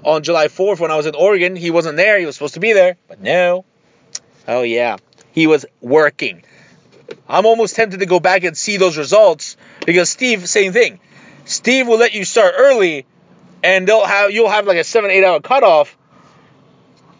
on 0.04 0.22
July 0.22 0.48
4th 0.48 0.80
when 0.80 0.90
I 0.90 0.96
was 0.96 1.06
in 1.06 1.14
Oregon. 1.14 1.56
He 1.56 1.70
wasn't 1.70 1.96
there. 1.96 2.18
He 2.18 2.26
was 2.26 2.36
supposed 2.36 2.54
to 2.54 2.60
be 2.60 2.72
there, 2.72 2.96
but 3.08 3.20
no. 3.20 3.64
Oh, 4.46 4.62
yeah. 4.62 4.98
He 5.36 5.46
was 5.46 5.66
working. 5.82 6.42
I'm 7.28 7.44
almost 7.44 7.76
tempted 7.76 8.00
to 8.00 8.06
go 8.06 8.20
back 8.20 8.42
and 8.44 8.56
see 8.56 8.78
those 8.78 8.96
results 8.96 9.58
because 9.84 10.08
Steve, 10.08 10.48
same 10.48 10.72
thing. 10.72 10.98
Steve 11.44 11.86
will 11.86 11.98
let 11.98 12.14
you 12.14 12.24
start 12.24 12.54
early, 12.56 13.04
and 13.62 13.86
they'll 13.86 14.06
have 14.06 14.30
you'll 14.30 14.48
have 14.48 14.66
like 14.66 14.78
a 14.78 14.82
seven 14.82 15.10
eight 15.10 15.24
hour 15.24 15.40
cutoff, 15.40 15.94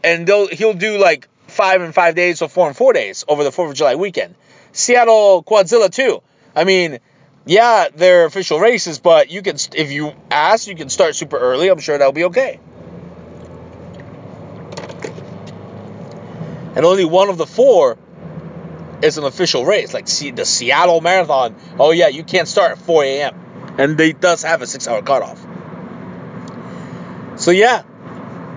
and 0.03 0.27
they'll 0.27 0.49
he'll 0.49 0.73
do 0.73 0.97
like 0.97 1.29
five 1.47 1.83
and 1.83 1.95
five 1.95 2.15
days 2.15 2.41
or 2.41 2.49
four 2.49 2.67
and 2.69 2.75
four 2.75 2.95
days 2.95 3.23
over 3.29 3.45
the 3.45 3.53
Fourth 3.53 3.73
of 3.73 3.77
July 3.77 3.97
weekend. 3.97 4.35
Seattle 4.73 5.45
Quadzilla 5.45 5.91
too. 5.91 6.23
I 6.55 6.65
mean, 6.65 7.01
yeah, 7.45 7.89
they're 7.95 8.25
official 8.25 8.59
races, 8.59 8.99
but 8.99 9.31
you 9.31 9.43
can 9.43 9.57
if 9.75 9.93
you 9.93 10.15
ask, 10.31 10.69
you 10.69 10.75
can 10.75 10.89
start 10.89 11.17
super 11.17 11.37
early. 11.37 11.69
I'm 11.69 11.81
sure 11.81 11.99
that'll 11.99 12.15
be 12.15 12.25
okay. 12.25 12.61
And 16.75 16.85
only 16.85 17.05
one 17.05 17.29
of 17.31 17.39
the 17.39 17.47
four 17.47 17.99
is 19.03 19.19
an 19.19 19.25
official 19.25 19.65
race, 19.65 19.93
like 19.95 20.09
see 20.09 20.31
the 20.31 20.45
Seattle 20.45 21.01
Marathon. 21.01 21.55
Oh 21.79 21.91
yeah, 21.91 22.09
you 22.09 22.25
can't 22.25 22.49
start 22.49 22.73
at 22.73 22.79
4 22.79 23.05
a.m 23.05 23.47
and 23.79 23.97
they 23.97 24.13
does 24.13 24.43
have 24.43 24.63
a 24.63 24.67
six 24.67 24.89
hour 24.89 25.03
cutoff. 25.03 25.45
So 27.39 27.51
yeah, 27.51 27.83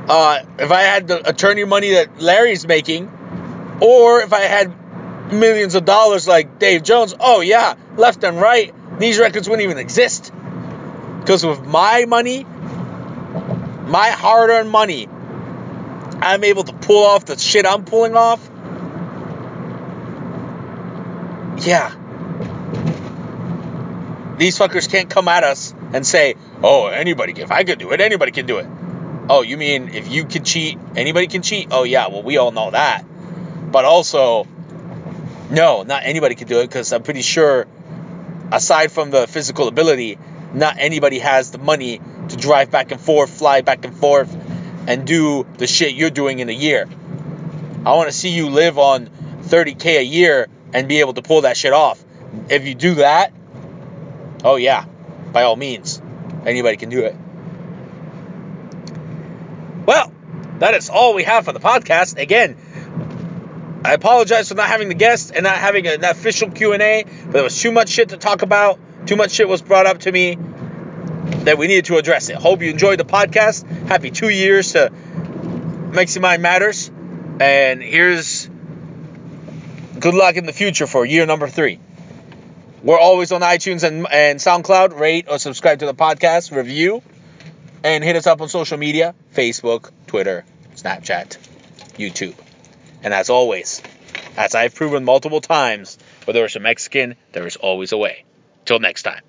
uh, 0.07 0.39
if 0.57 0.71
I 0.71 0.81
had 0.81 1.07
the 1.07 1.27
attorney 1.27 1.65
money 1.65 1.91
that 1.91 2.21
Larry's 2.21 2.65
making, 2.65 3.11
or 3.81 4.21
if 4.21 4.33
I 4.33 4.41
had 4.41 5.33
millions 5.33 5.75
of 5.75 5.85
dollars 5.85 6.27
like 6.27 6.59
Dave 6.59 6.83
Jones, 6.83 7.13
oh 7.19 7.41
yeah, 7.41 7.75
left 7.97 8.23
and 8.23 8.39
right, 8.39 8.73
these 8.99 9.19
records 9.19 9.49
wouldn't 9.49 9.65
even 9.65 9.77
exist. 9.77 10.31
Because 11.19 11.45
with 11.45 11.65
my 11.65 12.05
money, 12.05 12.43
my 12.43 14.09
hard 14.09 14.49
earned 14.49 14.69
money, 14.69 15.07
I'm 16.21 16.43
able 16.43 16.63
to 16.63 16.73
pull 16.73 17.05
off 17.05 17.25
the 17.25 17.37
shit 17.37 17.65
I'm 17.65 17.83
pulling 17.85 18.15
off. 18.15 18.49
Yeah, 21.59 21.93
these 24.39 24.57
fuckers 24.57 24.89
can't 24.89 25.09
come 25.09 25.27
at 25.27 25.43
us 25.43 25.73
and 25.93 26.07
say, 26.07 26.35
oh, 26.63 26.87
anybody, 26.87 27.33
if 27.39 27.51
I 27.51 27.63
could 27.65 27.77
do 27.77 27.91
it, 27.91 28.01
anybody 28.01 28.31
can 28.31 28.45
do 28.45 28.59
it. 28.59 28.67
Oh, 29.29 29.41
you 29.41 29.57
mean 29.57 29.89
if 29.89 30.09
you 30.09 30.25
can 30.25 30.43
cheat, 30.43 30.79
anybody 30.95 31.27
can 31.27 31.41
cheat? 31.41 31.67
Oh, 31.71 31.83
yeah, 31.83 32.07
well, 32.07 32.23
we 32.23 32.37
all 32.37 32.51
know 32.51 32.71
that. 32.71 33.03
But 33.71 33.85
also, 33.85 34.47
no, 35.51 35.83
not 35.83 36.03
anybody 36.05 36.35
can 36.35 36.47
do 36.47 36.61
it 36.61 36.67
because 36.67 36.91
I'm 36.93 37.03
pretty 37.03 37.21
sure, 37.21 37.67
aside 38.51 38.91
from 38.91 39.11
the 39.11 39.27
physical 39.27 39.67
ability, 39.67 40.17
not 40.53 40.77
anybody 40.79 41.19
has 41.19 41.51
the 41.51 41.59
money 41.59 41.99
to 42.29 42.37
drive 42.37 42.71
back 42.71 42.91
and 42.91 42.99
forth, 42.99 43.29
fly 43.29 43.61
back 43.61 43.83
and 43.85 43.95
forth, 43.95 44.33
and 44.87 45.05
do 45.05 45.45
the 45.57 45.67
shit 45.67 45.93
you're 45.93 46.09
doing 46.09 46.39
in 46.39 46.49
a 46.49 46.53
year. 46.53 46.87
I 47.85 47.93
want 47.95 48.09
to 48.09 48.15
see 48.15 48.29
you 48.29 48.49
live 48.49 48.79
on 48.79 49.07
30K 49.43 49.99
a 49.99 50.03
year 50.03 50.47
and 50.73 50.87
be 50.87 50.99
able 50.99 51.13
to 51.13 51.21
pull 51.21 51.41
that 51.41 51.57
shit 51.57 51.73
off. 51.73 52.03
If 52.49 52.65
you 52.65 52.75
do 52.75 52.95
that, 52.95 53.33
Oh, 54.43 54.55
yeah, 54.55 54.85
by 55.33 55.43
all 55.43 55.55
means, 55.55 56.01
anybody 56.45 56.77
can 56.77 56.89
do 56.89 57.03
it. 57.03 57.15
Well, 59.85 60.13
that 60.59 60.75
is 60.75 60.89
all 60.89 61.13
we 61.13 61.23
have 61.23 61.45
for 61.45 61.51
the 61.51 61.59
podcast. 61.59 62.17
Again, 62.17 62.55
I 63.83 63.93
apologize 63.93 64.49
for 64.49 64.55
not 64.55 64.67
having 64.67 64.87
the 64.87 64.95
guest 64.95 65.31
and 65.33 65.43
not 65.43 65.57
having 65.57 65.87
an 65.87 66.03
official 66.03 66.51
Q&A, 66.51 67.03
but 67.03 67.31
there 67.31 67.43
was 67.43 67.59
too 67.59 67.71
much 67.71 67.89
shit 67.89 68.09
to 68.09 68.17
talk 68.17 68.41
about. 68.41 68.79
Too 69.07 69.15
much 69.15 69.31
shit 69.31 69.47
was 69.47 69.61
brought 69.61 69.87
up 69.87 69.99
to 69.99 70.11
me 70.11 70.37
that 71.43 71.57
we 71.57 71.67
needed 71.67 71.85
to 71.85 71.97
address 71.97 72.29
it. 72.29 72.35
Hope 72.35 72.61
you 72.61 72.69
enjoyed 72.69 72.99
the 72.99 73.05
podcast. 73.05 73.67
Happy 73.87 74.11
two 74.11 74.29
years 74.29 74.73
to 74.73 74.91
Mexi 75.91 76.21
Mind 76.21 76.41
Matters. 76.41 76.91
And 77.39 77.81
here's 77.81 78.38
good 79.99 80.13
luck 80.13 80.35
in 80.35 80.45
the 80.45 80.53
future 80.53 80.87
for 80.87 81.05
year 81.05 81.25
number 81.25 81.47
three. 81.47 81.79
We're 82.81 82.99
always 82.99 83.31
on 83.31 83.41
iTunes 83.41 83.83
and, 83.83 84.07
and 84.09 84.39
SoundCloud. 84.39 84.97
Rate 84.97 85.25
or 85.29 85.37
subscribe 85.37 85.79
to 85.79 85.85
the 85.85 85.93
podcast, 85.93 86.55
review, 86.55 87.03
and 87.83 88.03
hit 88.03 88.15
us 88.15 88.25
up 88.25 88.41
on 88.41 88.47
social 88.47 88.77
media 88.77 89.13
Facebook, 89.35 89.91
Twitter, 90.07 90.45
Snapchat, 90.75 91.37
YouTube. 91.97 92.35
And 93.03 93.13
as 93.13 93.29
always, 93.29 93.81
as 94.37 94.55
I've 94.55 94.75
proven 94.75 95.03
multiple 95.03 95.41
times, 95.41 95.97
where 96.23 96.33
there 96.33 96.45
is 96.45 96.55
a 96.55 96.59
Mexican, 96.59 97.15
there 97.33 97.45
is 97.45 97.57
always 97.57 97.91
a 97.91 97.97
way. 97.97 98.23
Till 98.65 98.79
next 98.79 99.03
time. 99.03 99.21